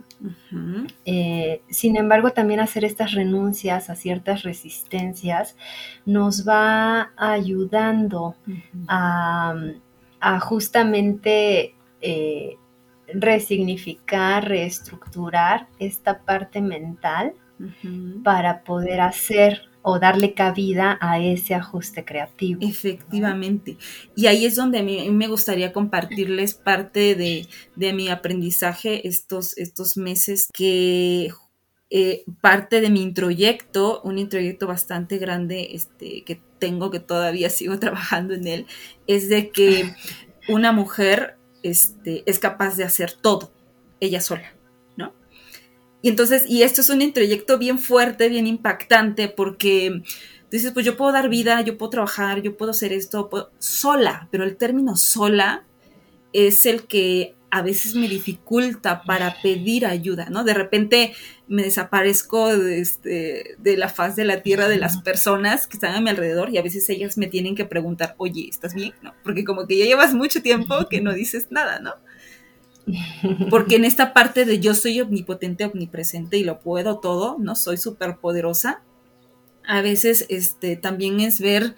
Eh, 1.03 1.61
sin 1.69 1.97
embargo, 1.97 2.31
también 2.31 2.61
hacer 2.61 2.85
estas 2.85 3.11
renuncias 3.11 3.89
a 3.89 3.95
ciertas 3.95 4.43
resistencias 4.43 5.57
nos 6.05 6.47
va 6.47 7.11
ayudando 7.17 8.35
a, 8.87 9.53
justamente... 10.39 11.75
Eh, 12.01 12.57
resignificar, 13.15 14.47
reestructurar 14.47 15.67
esta 15.77 16.19
parte 16.19 16.61
mental 16.61 17.33
para 18.23 18.63
poder 18.63 19.01
hacer 19.01 19.69
o 19.83 19.99
darle 19.99 20.33
cabida 20.33 20.97
a 21.01 21.19
ese 21.19 21.53
ajuste 21.53 22.03
creativo. 22.03 22.59
Efectivamente. 22.63 23.77
Y 24.15 24.27
ahí 24.27 24.45
es 24.45 24.55
donde 24.55 24.79
a 24.79 24.83
mí 24.83 25.09
me 25.11 25.27
gustaría 25.27 25.73
compartirles 25.73 26.55
parte 26.55 27.15
de, 27.15 27.93
mi 27.93 28.07
aprendizaje 28.09 29.07
estos, 29.07 29.57
estos 29.57 29.97
meses 29.97 30.47
que 30.53 31.31
eh, 31.89 32.23
parte 32.41 32.81
de 32.81 32.89
mi 32.89 33.03
introyecto, 33.03 34.01
un 34.03 34.17
introyecto 34.17 34.65
bastante 34.65 35.17
grande 35.17 35.69
este, 35.73 36.23
que 36.23 36.41
tengo, 36.59 36.89
que 36.89 36.99
todavía 36.99 37.49
sigo 37.49 37.77
trabajando 37.79 38.33
en 38.33 38.47
él, 38.47 38.65
es 39.05 39.29
de 39.29 39.49
que 39.49 39.93
una 40.47 40.71
mujer 40.71 41.37
este, 41.61 42.23
es 42.25 42.39
capaz 42.39 42.77
de 42.77 42.85
hacer 42.85 43.11
todo 43.11 43.51
ella 43.99 44.21
sola. 44.21 44.53
Y 46.03 46.09
entonces, 46.09 46.43
y 46.49 46.63
esto 46.63 46.81
es 46.81 46.89
un 46.89 47.01
introyecto 47.01 47.57
bien 47.57 47.79
fuerte, 47.79 48.27
bien 48.27 48.45
impactante, 48.45 49.29
porque 49.29 50.03
dices, 50.51 50.73
pues 50.73 50.85
yo 50.85 50.97
puedo 50.97 51.13
dar 51.13 51.29
vida, 51.29 51.61
yo 51.61 51.77
puedo 51.77 51.91
trabajar, 51.91 52.41
yo 52.41 52.57
puedo 52.57 52.71
hacer 52.71 52.91
esto 52.91 53.29
sola, 53.57 54.27
pero 54.29 54.43
el 54.43 54.57
término 54.57 54.97
sola 54.97 55.63
es 56.33 56.65
el 56.65 56.87
que 56.87 57.35
a 57.51 57.61
veces 57.61 57.95
me 57.95 58.09
dificulta 58.09 59.03
para 59.03 59.41
pedir 59.41 59.85
ayuda, 59.85 60.27
¿no? 60.29 60.43
De 60.43 60.53
repente 60.53 61.13
me 61.47 61.63
desaparezco 61.63 62.57
de, 62.57 62.81
este, 62.81 63.55
de, 63.59 63.77
la 63.77 63.87
faz 63.87 64.17
de 64.17 64.25
la 64.25 64.41
tierra 64.41 64.67
de 64.67 64.77
las 64.77 64.97
personas 65.03 65.67
que 65.67 65.77
están 65.77 65.95
a 65.95 66.01
mi 66.01 66.09
alrededor 66.09 66.49
y 66.49 66.57
a 66.57 66.63
veces 66.63 66.89
ellas 66.89 67.17
me 67.17 67.27
tienen 67.27 67.55
que 67.55 67.63
preguntar, 67.63 68.15
oye, 68.17 68.49
¿estás 68.49 68.73
bien? 68.73 68.93
¿No? 69.01 69.13
Porque 69.23 69.45
como 69.45 69.67
que 69.67 69.77
ya 69.77 69.85
llevas 69.85 70.13
mucho 70.13 70.41
tiempo 70.41 70.89
que 70.89 70.99
no 70.99 71.13
dices 71.13 71.47
nada, 71.49 71.79
¿no? 71.79 71.93
Porque 73.49 73.75
en 73.75 73.85
esta 73.85 74.13
parte 74.13 74.45
de 74.45 74.59
yo 74.59 74.73
soy 74.73 75.01
omnipotente, 75.01 75.65
omnipresente 75.65 76.37
y 76.37 76.43
lo 76.43 76.59
puedo 76.59 76.99
todo, 76.99 77.37
¿no? 77.39 77.55
Soy 77.55 77.77
súper 77.77 78.17
poderosa. 78.17 78.81
A 79.65 79.81
veces 79.81 80.25
este, 80.29 80.75
también 80.75 81.19
es 81.19 81.39
ver 81.39 81.75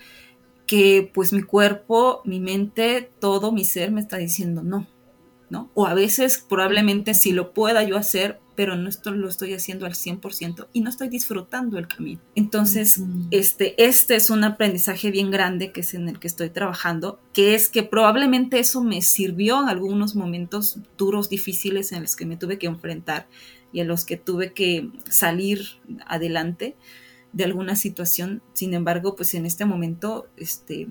que 0.65 1.11
pues 1.13 1.31
mi 1.31 1.43
cuerpo, 1.43 2.21
mi 2.25 2.39
mente, 2.39 3.11
todo 3.19 3.51
mi 3.51 3.65
ser 3.65 3.91
me 3.91 4.01
está 4.01 4.17
diciendo 4.17 4.63
no, 4.63 4.87
¿no? 5.55 5.71
O 5.73 5.87
a 5.87 5.93
veces 5.93 6.45
probablemente 6.49 7.13
sí 7.13 7.31
lo 7.31 7.53
pueda 7.53 7.81
yo 7.83 7.95
hacer, 7.95 8.41
pero 8.55 8.75
no 8.75 8.89
esto 8.89 9.11
lo 9.11 9.29
estoy 9.29 9.53
haciendo 9.53 9.85
al 9.85 9.93
100% 9.93 10.67
y 10.73 10.81
no 10.81 10.89
estoy 10.89 11.07
disfrutando 11.07 11.77
el 11.77 11.87
camino. 11.87 12.19
Entonces, 12.35 13.01
este, 13.31 13.81
este 13.81 14.15
es 14.15 14.29
un 14.29 14.43
aprendizaje 14.43 15.11
bien 15.11 15.31
grande 15.31 15.71
que 15.71 15.79
es 15.79 15.93
en 15.93 16.09
el 16.09 16.19
que 16.19 16.27
estoy 16.27 16.49
trabajando, 16.49 17.21
que 17.31 17.55
es 17.55 17.69
que 17.69 17.83
probablemente 17.83 18.59
eso 18.59 18.83
me 18.83 19.01
sirvió 19.01 19.61
en 19.61 19.69
algunos 19.69 20.13
momentos 20.13 20.77
duros, 20.97 21.29
difíciles 21.29 21.93
en 21.93 22.01
los 22.01 22.17
que 22.17 22.25
me 22.25 22.35
tuve 22.35 22.57
que 22.57 22.67
enfrentar 22.67 23.27
y 23.71 23.79
en 23.79 23.87
los 23.87 24.03
que 24.03 24.17
tuve 24.17 24.51
que 24.51 24.89
salir 25.09 25.61
adelante 26.05 26.75
de 27.31 27.45
alguna 27.45 27.77
situación. 27.77 28.41
Sin 28.51 28.73
embargo, 28.73 29.15
pues 29.15 29.33
en 29.35 29.45
este 29.45 29.63
momento, 29.63 30.27
este, 30.35 30.89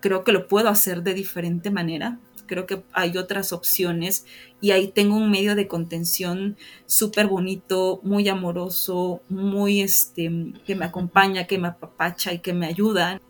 creo 0.00 0.22
que 0.22 0.32
lo 0.32 0.48
puedo 0.48 0.68
hacer 0.68 1.02
de 1.02 1.14
diferente 1.14 1.70
manera 1.70 2.18
creo 2.46 2.66
que 2.66 2.82
hay 2.92 3.16
otras 3.16 3.52
opciones 3.52 4.26
y 4.60 4.70
ahí 4.70 4.88
tengo 4.88 5.16
un 5.16 5.30
medio 5.30 5.54
de 5.54 5.68
contención 5.68 6.56
súper 6.86 7.26
bonito, 7.26 8.00
muy 8.02 8.28
amoroso, 8.28 9.22
muy 9.28 9.80
este, 9.80 10.30
que 10.66 10.74
me 10.74 10.84
acompaña, 10.84 11.46
que 11.46 11.58
me 11.58 11.68
apapacha 11.68 12.32
y 12.32 12.38
que 12.40 12.52
me 12.52 12.66
ayuda. 12.66 13.20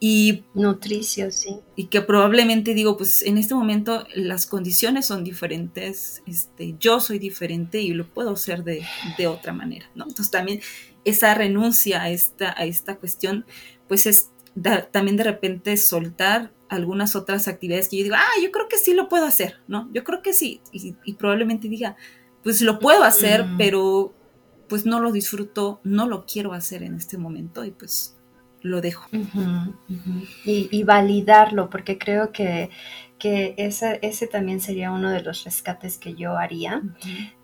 Y 0.00 0.44
nutricio, 0.54 1.32
sí. 1.32 1.56
Y 1.74 1.86
que 1.86 2.00
probablemente 2.02 2.74
digo, 2.74 2.96
pues 2.96 3.22
en 3.22 3.36
este 3.36 3.54
momento 3.54 4.06
las 4.14 4.46
condiciones 4.46 5.06
son 5.06 5.24
diferentes, 5.24 6.22
este, 6.26 6.76
yo 6.78 7.00
soy 7.00 7.18
diferente 7.18 7.80
y 7.80 7.92
lo 7.94 8.06
puedo 8.06 8.30
hacer 8.30 8.62
de, 8.62 8.84
de 9.16 9.26
otra 9.26 9.52
manera, 9.52 9.90
¿no? 9.96 10.04
Entonces 10.04 10.30
también 10.30 10.60
esa 11.04 11.34
renuncia 11.34 12.02
a 12.02 12.10
esta, 12.10 12.54
a 12.56 12.64
esta 12.64 12.96
cuestión, 12.96 13.44
pues 13.88 14.06
es 14.06 14.30
también 14.92 15.16
de 15.16 15.24
repente 15.24 15.76
soltar 15.76 16.52
algunas 16.68 17.16
otras 17.16 17.48
actividades 17.48 17.88
que 17.88 17.98
yo 17.98 18.04
digo, 18.04 18.16
ah, 18.16 18.42
yo 18.42 18.50
creo 18.50 18.68
que 18.68 18.78
sí 18.78 18.94
lo 18.94 19.08
puedo 19.08 19.26
hacer, 19.26 19.56
¿no? 19.68 19.88
Yo 19.92 20.04
creo 20.04 20.22
que 20.22 20.32
sí. 20.32 20.60
Y, 20.72 21.14
probablemente 21.14 21.68
diga, 21.68 21.96
pues 22.42 22.60
lo 22.60 22.78
puedo 22.78 23.04
hacer, 23.04 23.46
pero 23.56 24.14
pues 24.68 24.84
no 24.84 25.00
lo 25.00 25.12
disfruto, 25.12 25.80
no 25.82 26.06
lo 26.06 26.26
quiero 26.26 26.52
hacer 26.52 26.82
en 26.82 26.94
este 26.94 27.16
momento 27.16 27.64
y 27.64 27.70
pues 27.70 28.16
lo 28.60 28.80
dejo. 28.80 29.08
Y, 30.44 30.82
validarlo, 30.82 31.70
porque 31.70 31.98
creo 31.98 32.32
que, 32.32 32.70
que 33.18 33.54
ese, 33.56 33.98
ese, 34.02 34.26
también 34.26 34.60
sería 34.60 34.92
uno 34.92 35.10
de 35.10 35.22
los 35.22 35.44
rescates 35.44 35.96
que 35.98 36.14
yo 36.14 36.36
haría, 36.36 36.82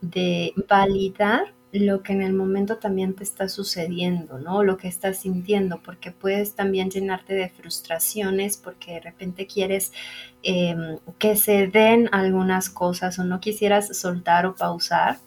de 0.01 0.53
validar 0.69 1.55
lo 1.81 2.03
que 2.03 2.13
en 2.13 2.23
el 2.23 2.33
momento 2.33 2.77
también 2.77 3.15
te 3.15 3.25
está 3.25 3.49
sucediendo, 3.49 4.39
¿no? 4.39 4.63
Lo 4.63 4.77
que 4.77 4.87
estás 4.87 5.19
sintiendo, 5.19 5.81
porque 5.83 6.13
puedes 6.13 6.55
también 6.55 6.89
llenarte 6.91 7.35
de 7.35 7.49
frustraciones 7.49 8.57
porque 8.57 8.93
de 8.93 9.01
repente 9.01 9.47
quieres 9.47 9.93
em, 10.45 10.99
que 11.19 11.35
se 11.35 11.67
den 11.67 12.09
algunas 12.13 12.71
cosas 12.71 13.19
o 13.19 13.25
no 13.25 13.41
quisieras 13.41 13.97
soltar 13.97 14.47
o 14.47 14.55
pausar, 14.55 15.19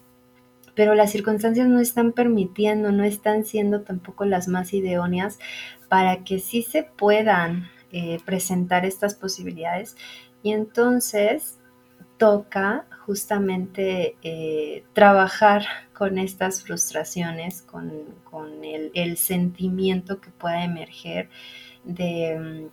pero 0.74 0.96
las 0.96 1.12
circunstancias 1.12 1.68
no 1.68 1.82
están 1.82 2.14
permitiendo, 2.14 2.92
no 2.92 3.04
están 3.04 3.44
siendo 3.44 3.82
tampoco 3.82 4.26
las 4.26 4.48
más 4.48 4.74
idóneas 4.74 5.40
para 5.90 6.24
que 6.24 6.40
sí 6.40 6.62
se 6.64 6.84
puedan 6.84 7.70
eh, 7.92 8.20
presentar 8.26 8.86
estas 8.86 9.16
posibilidades. 9.16 9.98
Y 10.44 10.54
entonces 10.54 11.58
toca 12.18 12.86
justamente 13.08 14.18
eh, 14.22 14.84
trabajar 14.92 15.64
con 15.94 16.18
estas 16.18 16.62
frustraciones, 16.62 17.62
con, 17.62 17.90
el, 18.94 19.18
sentimiento 19.18 20.20
que 20.20 20.30
pueda 20.30 20.66
emerger 20.66 21.30
de, 21.86 22.70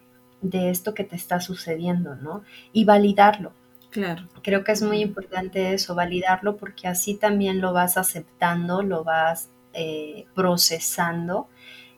esto 0.53 0.93
que 0.93 1.05
te 1.05 1.15
está 1.15 1.41
sucediendo, 1.41 2.17
¿no? 2.17 2.43
Y 2.73 2.85
validarlo. 2.85 3.53
Claro. 3.91 4.29
Creo 4.43 4.65
que 4.65 4.73
es 4.73 4.83
muy 4.83 5.01
importante 5.01 5.73
eso, 5.73 5.95
validarlo, 5.95 6.57
porque 6.57 6.89
así 6.89 7.15
también 7.15 7.61
lo 7.61 7.73
vas 7.73 7.97
aceptando, 7.97 8.83
lo 8.83 9.05
vas 9.05 9.51
eh, 9.73 10.27
procesando 10.35 11.49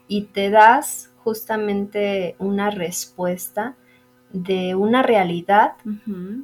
y 0.09 0.25
te 0.25 0.51
das 0.51 1.11
justamente 1.25 2.37
una 2.39 2.69
respuesta 2.69 3.77
de 4.33 4.75
una 4.75 5.03
realidad 5.03 5.77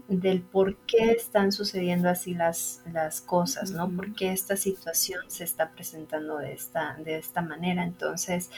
del 0.08 0.40
por 0.40 0.76
qué 0.86 1.10
están 1.12 1.52
sucediendo 1.52 2.08
así 2.08 2.34
las, 2.34 2.82
las 2.92 3.20
cosas, 3.20 3.70
¿no? 3.72 3.90
Por 3.90 4.14
qué 4.14 4.32
esta 4.32 4.56
situación 4.56 5.20
se 5.28 5.44
está 5.44 5.70
presentando 5.70 6.38
de 6.38 6.52
esta, 6.52 6.96
de 7.04 7.18
esta 7.18 7.42
manera. 7.42 7.84
Entonces, 7.84 8.50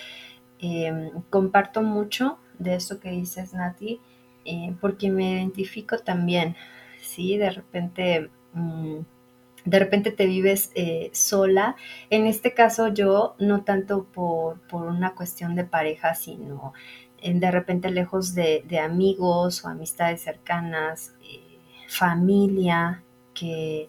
em, 0.58 1.10
comparto 1.30 1.82
mucho 1.82 2.38
de 2.58 2.74
esto 2.76 3.00
que 3.00 3.10
dices, 3.10 3.54
Nati, 3.54 4.00
eh, 4.44 4.74
porque 4.80 5.10
me 5.10 5.32
identifico 5.32 5.98
también, 5.98 6.56
¿sí? 7.00 7.36
De 7.36 7.50
repente... 7.50 8.30
Mm, 8.52 9.00
de 9.64 9.78
repente 9.78 10.10
te 10.10 10.26
vives 10.26 10.70
eh, 10.74 11.10
sola. 11.14 11.76
En 12.10 12.26
este 12.26 12.52
caso 12.52 12.88
yo, 12.88 13.34
no 13.38 13.64
tanto 13.64 14.04
por, 14.04 14.60
por 14.68 14.86
una 14.86 15.14
cuestión 15.14 15.54
de 15.54 15.64
pareja, 15.64 16.14
sino 16.14 16.74
de 17.32 17.50
repente 17.50 17.90
lejos 17.90 18.34
de, 18.34 18.78
amigos 18.78 19.64
o 19.64 19.68
amistades 19.68 20.22
cercanas, 20.22 21.14
eh, 21.22 21.58
familia, 21.88 23.02
que, 23.32 23.86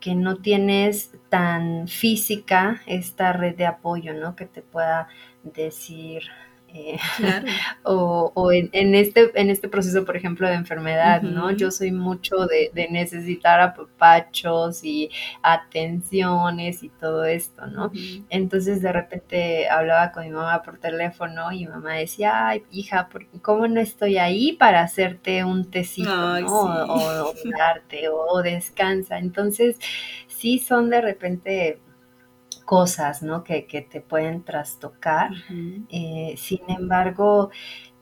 que, 0.00 0.14
no 0.14 0.36
tienes 0.36 1.12
tan 1.28 1.86
física 1.86 2.80
esta 2.86 3.32
red 3.32 3.56
de 3.56 3.66
apoyo, 3.66 4.14
¿no? 4.14 4.34
Que 4.36 4.46
te 4.46 4.62
pueda 4.62 5.08
decir, 5.42 6.22
eh, 6.74 6.98
o, 7.84 8.50
en, 8.52 8.94
este, 8.94 9.30
en 9.40 9.50
este 9.50 9.68
proceso, 9.68 10.04
por 10.04 10.16
ejemplo, 10.16 10.48
de 10.48 10.54
enfermedad, 10.54 11.22
¿no? 11.22 11.50
Yo 11.50 11.70
soy 11.70 11.92
mucho 11.92 12.46
de, 12.46 12.70
necesitar 12.90 13.60
apapachos 13.60 14.82
y 14.82 15.10
atenciones 15.42 16.82
y 16.82 16.88
todo 16.88 17.24
esto, 17.24 17.66
¿no? 17.66 17.90
Entonces 18.28 18.82
de 18.82 18.92
repente 18.92 19.68
hablaba 19.68 20.12
con 20.12 20.24
mi 20.24 20.30
mamá 20.30 20.62
por 20.62 20.78
teléfono 20.78 21.52
y 21.52 21.66
mi 21.66 21.68
mamá 21.68 21.94
decía, 21.94 22.48
ay, 22.48 22.64
hija, 22.70 23.08
¿cómo 23.40 23.68
no 23.68 23.80
estoy 23.80 24.18
ahí 24.18 24.52
para 24.52 24.82
hacerte 24.82 25.44
un 25.44 25.70
tecito, 25.70 26.40
¿no? 26.40 26.84
O, 26.88 27.34
darte, 27.56 28.08
o 28.08 28.42
descansa. 28.42 29.18
Entonces, 29.18 29.76
sí 30.26 30.58
son 30.58 30.90
de 30.90 31.00
repente 31.00 31.80
cosas, 32.64 33.22
¿no? 33.22 33.44
Que, 33.44 33.62
te 33.62 34.00
pueden 34.00 34.44
trastocar. 34.44 35.30
Eh, 35.88 36.34
sin 36.36 36.60
embargo, 36.68 37.50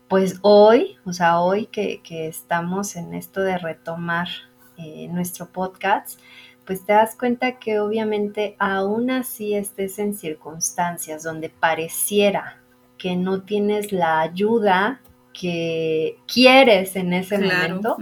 pues 0.09 0.39
hoy, 0.43 0.97
o 1.05 1.13
sea, 1.13 1.41
hoy 1.41 1.67
que, 1.67 2.03
estamos 2.09 2.97
en 2.97 3.15
esto 3.15 3.41
de 3.43 3.59
retomar 3.59 4.29
eh, 4.77 5.09
nuestro 5.09 5.47
podcast, 5.47 6.21
pues 6.67 6.85
te 6.85 6.93
das 6.93 7.17
cuenta 7.17 7.59
que 7.59 7.81
obviamente 7.81 8.57
aún 8.59 9.11
así 9.11 9.55
estés 9.55 9.99
en 9.99 10.15
circunstancias 10.15 11.23
donde 11.23 11.49
pareciera 11.49 12.61
que 12.99 13.17
no 13.17 13.43
tienes 13.43 13.93
la 13.93 14.21
ayuda 14.21 15.01
que 15.33 16.19
quieres 16.27 16.97
en 16.97 17.13
ese 17.13 17.39
momento, 17.39 17.97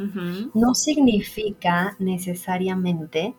no 0.54 0.74
significa 0.74 1.94
necesariamente 1.98 3.34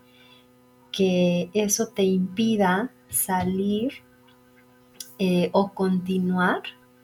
que 0.91 1.49
eso 1.53 1.87
te 1.87 2.03
impida 2.03 2.91
salir 3.09 3.93
eh, 5.17 5.49
o 5.51 5.73
continuar 5.73 6.63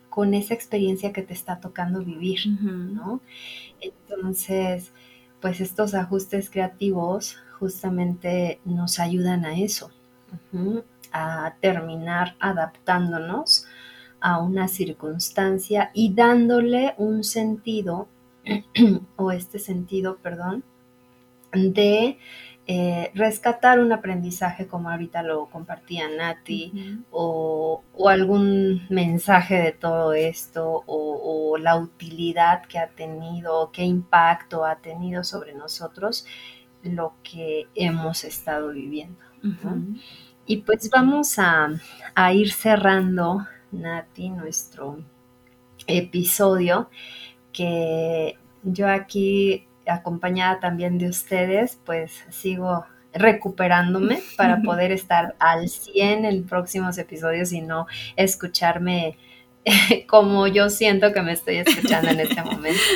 con 0.10 0.34
esa 0.34 0.54
experiencia 0.54 1.12
que 1.12 1.22
te 1.22 1.34
está 1.34 1.60
tocando 1.60 2.00
vivir, 2.00 2.39
¿no? 2.48 3.20
Entonces, 3.82 4.94
pues 5.41 5.60
estos 5.60 5.94
ajustes 5.94 6.50
creativos 6.50 7.38
justamente 7.60 8.62
nos 8.63 9.00
ayudan 9.00 9.44
a 9.44 9.60
eso, 9.60 9.91
a 11.12 11.56
terminar 11.60 12.36
adaptándonos 12.39 13.68
a 14.22 14.39
una 14.39 14.68
circunstancia 14.68 15.91
y 15.94 16.13
dándole 16.13 16.96
un 16.98 17.24
sentido, 17.24 18.08
o 19.18 19.32
este 19.32 19.60
sentido, 19.60 20.18
perdón, 20.18 20.63
de 21.54 22.18
eh, 22.67 23.12
rescatar 23.13 23.80
un 23.80 23.91
aprendizaje 23.91 24.65
como 24.65 24.89
ahorita 24.89 25.21
lo 25.21 25.45
compartía 25.51 26.10
Nati 26.10 27.04
o, 27.12 27.84
algún 28.10 28.88
mensaje 28.89 29.56
de 29.56 29.71
todo 29.71 30.13
esto 30.13 30.84
o, 30.88 31.58
la 31.60 31.78
utilidad 31.78 32.65
que 32.65 32.80
ha 32.80 32.88
tenido, 32.89 33.71
qué 33.71 33.84
impacto 33.84 34.65
ha 34.65 34.78
tenido 34.78 35.23
sobre 35.23 35.54
nosotros 35.54 36.25
lo 36.84 37.13
que 37.23 37.67
hemos 37.75 38.23
estado 38.23 38.71
viviendo. 38.71 39.19
Y 40.47 40.58
pues 40.58 40.89
vamos 40.89 41.38
a, 41.38 41.69
a 42.15 42.34
ir 42.34 42.51
cerrando, 42.51 43.45
Nati, 43.71 44.30
nuestro 44.30 45.04
episodio 45.88 46.89
que 47.54 48.38
yo 48.63 48.89
aquí 48.89 49.67
acompañada 49.88 50.60
también 50.60 50.98
de 50.98 51.10
ustedes, 51.10 51.80
pues 51.86 52.24
sigo 52.30 52.86
recuperándome 53.13 54.19
para 54.36 54.62
poder 54.62 54.91
estar 54.91 55.36
al 55.39 55.69
100 55.69 56.26
en 56.26 56.45
próximos 56.45 56.98
episodios 56.98 57.54
y 57.54 57.62
no 57.62 57.88
escucharme 58.17 59.17
como 60.08 60.48
yo 60.48 60.69
siento 60.69 61.13
que 61.13 61.21
me 61.21 61.34
estoy 61.34 61.58
escuchando 61.58 62.10
en 62.10 62.19
este 62.19 62.41
momento. 62.41 62.80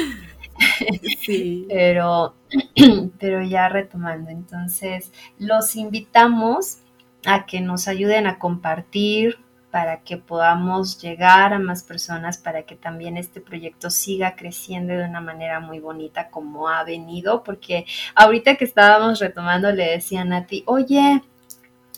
Sí. 1.22 1.68
Pero, 1.70 2.36
pero 3.20 3.42
ya 3.42 3.70
retomando, 3.70 4.30
entonces 4.30 5.14
los 5.38 5.78
invitamos 5.78 6.80
a 7.26 7.46
que 7.46 7.62
nos 7.62 7.88
ayuden 7.88 8.28
a 8.28 8.40
compartir, 8.40 9.38
para 9.72 10.02
que 10.02 10.18
podamos 10.18 11.00
llegar 11.02 11.54
a 11.54 11.60
más 11.60 11.84
personas, 11.84 12.38
para 12.38 12.64
que 12.64 12.76
también 12.76 13.18
este 13.18 13.40
proyecto 13.42 13.90
siga 13.90 14.36
creciendo 14.36 14.94
de 14.94 15.06
una 15.06 15.22
manera 15.22 15.60
muy 15.60 15.80
bonita 15.80 16.30
como 16.30 16.70
ha 16.70 16.84
venido, 16.84 17.44
porque 17.44 17.86
ahorita 18.16 18.56
que 18.56 18.66
estábamos 18.66 19.20
retomando 19.20 19.72
le 19.72 19.92
decía 19.92 20.22
a 20.22 20.26
Nati, 20.26 20.64
oye, 20.66 21.22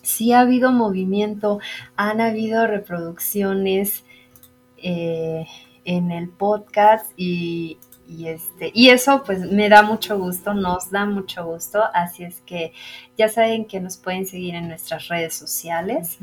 sí 0.01 0.34
ha 0.34 0.41
habido 0.41 0.71
movimiento, 0.71 1.60
han 1.95 2.21
habido 2.21 2.67
reproducciones 2.67 4.03
eh, 4.77 5.45
en 5.86 6.12
el 6.12 6.30
podcast 6.30 7.11
y, 7.15 7.80
este, 8.26 8.72
y 8.74 8.89
eso 8.89 9.24
pues 9.26 9.39
me 9.39 9.69
da 9.69 9.82
mucho 9.84 10.17
gusto, 10.19 10.53
nos 10.53 10.91
da 10.91 11.05
mucho 11.05 11.45
gusto, 11.45 11.82
así 11.93 12.24
es 12.24 12.41
que 12.41 12.74
ya 13.17 13.30
saben 13.30 13.65
que 13.65 13.80
nos 13.80 13.97
pueden 13.97 14.26
seguir 14.26 14.55
en 14.55 14.67
nuestras 14.67 15.07
redes 15.07 15.34
sociales 15.34 16.19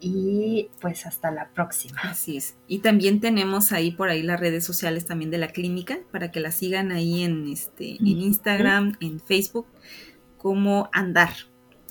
y 0.00 0.70
pues 0.80 1.06
hasta 1.06 1.30
la 1.30 1.50
próxima. 1.50 2.00
Así 2.02 2.36
es. 2.36 2.56
Y 2.66 2.78
también 2.78 3.20
tenemos 3.20 3.72
ahí 3.72 3.90
por 3.90 4.08
ahí 4.08 4.22
las 4.22 4.40
redes 4.40 4.64
sociales 4.64 5.06
también 5.06 5.30
de 5.30 5.38
la 5.38 5.48
clínica 5.48 5.98
para 6.10 6.30
que 6.30 6.40
la 6.40 6.50
sigan 6.50 6.90
ahí 6.90 7.22
en 7.22 7.48
este 7.48 7.96
en 7.96 8.06
Instagram, 8.06 8.96
en 9.00 9.20
Facebook 9.20 9.66
como 10.38 10.88
andar, 10.92 11.30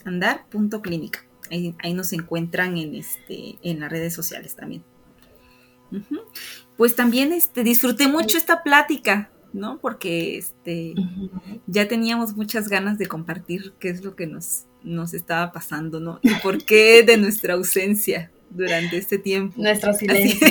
andar.clínica. 0.05 1.25
Ahí, 1.51 1.75
ahí 1.83 1.93
nos 1.93 2.13
encuentran 2.13 2.77
en 2.77 2.95
este 2.95 3.57
en 3.61 3.79
las 3.79 3.91
redes 3.91 4.13
sociales 4.13 4.55
también. 4.55 4.83
Pues 6.77 6.95
también 6.95 7.31
este 7.31 7.63
disfruté 7.63 8.07
mucho 8.07 8.37
esta 8.37 8.63
plática. 8.63 9.31
¿no? 9.53 9.79
Porque 9.79 10.37
este, 10.37 10.93
ya 11.67 11.87
teníamos 11.87 12.35
muchas 12.35 12.67
ganas 12.67 12.97
de 12.97 13.07
compartir 13.07 13.73
qué 13.79 13.89
es 13.89 14.03
lo 14.03 14.15
que 14.15 14.27
nos, 14.27 14.65
nos 14.83 15.13
estaba 15.13 15.51
pasando, 15.51 15.99
¿no? 15.99 16.19
Y 16.21 16.33
por 16.35 16.63
qué 16.63 17.03
de 17.03 17.17
nuestra 17.17 17.53
ausencia 17.53 18.31
durante 18.49 18.97
este 18.97 19.17
tiempo. 19.17 19.61
Nuestro 19.61 19.93
silencio. 19.93 20.47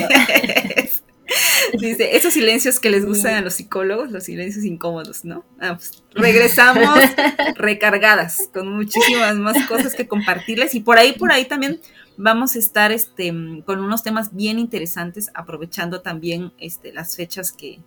Dice, 1.79 2.15
esos 2.15 2.33
silencios 2.33 2.79
que 2.79 2.89
les 2.89 3.05
gustan 3.05 3.35
a 3.35 3.41
los 3.41 3.53
psicólogos, 3.53 4.11
los 4.11 4.23
silencios 4.23 4.65
incómodos, 4.65 5.23
¿no? 5.23 5.45
Ah, 5.59 5.75
pues, 5.75 6.03
regresamos 6.13 6.99
recargadas, 7.55 8.49
con 8.51 8.73
muchísimas 8.75 9.35
más 9.35 9.67
cosas 9.67 9.93
que 9.93 10.07
compartirles. 10.07 10.73
Y 10.73 10.79
por 10.79 10.97
ahí, 10.97 11.13
por 11.13 11.31
ahí 11.31 11.45
también 11.45 11.79
vamos 12.17 12.55
a 12.55 12.59
estar 12.59 12.91
este, 12.91 13.31
con 13.65 13.79
unos 13.79 14.03
temas 14.03 14.35
bien 14.35 14.57
interesantes, 14.57 15.29
aprovechando 15.35 16.01
también 16.01 16.53
este, 16.57 16.91
las 16.91 17.15
fechas 17.15 17.51
que, 17.51 17.79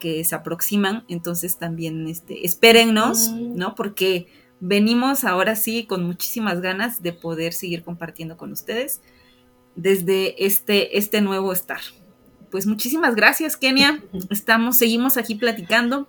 que 0.00 0.24
se 0.24 0.34
aproximan. 0.34 1.04
Entonces 1.08 1.58
también 1.58 2.08
este, 2.08 2.46
espérennos, 2.46 3.30
¿no? 3.30 3.74
Porque 3.74 4.26
venimos 4.60 5.24
ahora 5.24 5.56
sí 5.56 5.84
con 5.84 6.04
muchísimas 6.04 6.60
ganas 6.60 7.02
de 7.02 7.12
poder 7.12 7.52
seguir 7.52 7.82
compartiendo 7.82 8.36
con 8.36 8.52
ustedes 8.52 9.00
desde 9.76 10.44
este, 10.44 10.98
este 10.98 11.20
nuevo 11.20 11.52
estar. 11.52 11.80
Pues 12.50 12.66
muchísimas 12.66 13.14
gracias, 13.14 13.56
Kenia. 13.56 14.02
Estamos, 14.30 14.76
seguimos 14.76 15.16
aquí 15.16 15.34
platicando 15.34 16.08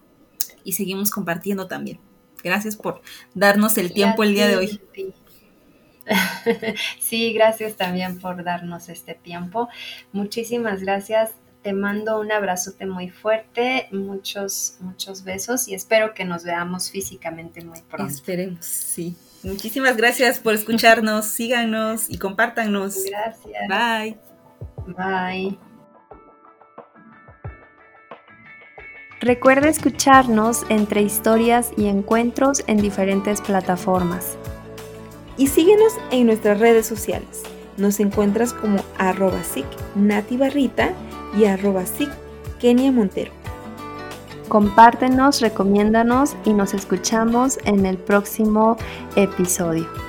y 0.63 0.73
seguimos 0.73 1.11
compartiendo 1.11 1.67
también. 1.67 1.99
Gracias 2.43 2.75
por 2.75 3.01
darnos 3.33 3.77
el 3.77 3.93
tiempo 3.93 4.23
el 4.23 4.33
día 4.33 4.47
de 4.47 4.57
hoy. 4.57 4.81
Sí, 6.99 7.33
gracias 7.33 7.75
también 7.75 8.17
por 8.17 8.43
darnos 8.43 8.89
este 8.89 9.13
tiempo. 9.13 9.69
Muchísimas 10.11 10.81
gracias. 10.81 11.33
Te 11.69 11.73
mando 11.73 12.19
un 12.19 12.31
abrazote 12.31 12.87
muy 12.87 13.11
fuerte, 13.11 13.89
muchos, 13.91 14.77
muchos 14.79 15.23
besos 15.23 15.67
y 15.67 15.75
espero 15.75 16.15
que 16.15 16.25
nos 16.25 16.43
veamos 16.43 16.89
físicamente 16.89 17.63
muy 17.63 17.79
pronto. 17.83 18.11
Esperemos, 18.11 18.65
sí. 18.65 19.15
Muchísimas 19.43 19.95
gracias 19.95 20.39
por 20.39 20.55
escucharnos, 20.55 21.25
síganos 21.27 22.09
y 22.09 22.17
compártanos. 22.17 22.95
Gracias. 23.07 23.67
Bye. 23.69 24.17
Bye. 24.97 25.59
Recuerda 29.21 29.69
escucharnos 29.69 30.65
entre 30.69 31.03
historias 31.03 31.71
y 31.77 31.85
encuentros 31.85 32.63
en 32.65 32.77
diferentes 32.77 33.41
plataformas. 33.41 34.39
Y 35.37 35.45
síguenos 35.45 35.93
en 36.09 36.25
nuestras 36.25 36.59
redes 36.59 36.87
sociales. 36.87 37.43
Nos 37.77 37.99
encuentras 37.99 38.53
como 38.53 38.83
arroba 38.97 39.39
Barrita 40.31 40.95
y 41.37 41.45
arroba 41.45 41.83
Kenia 42.59 42.91
Montero. 42.91 43.31
Compártenos, 44.47 45.41
recomiéndanos 45.41 46.35
y 46.43 46.53
nos 46.53 46.73
escuchamos 46.73 47.59
en 47.65 47.85
el 47.85 47.97
próximo 47.97 48.77
episodio. 49.15 50.08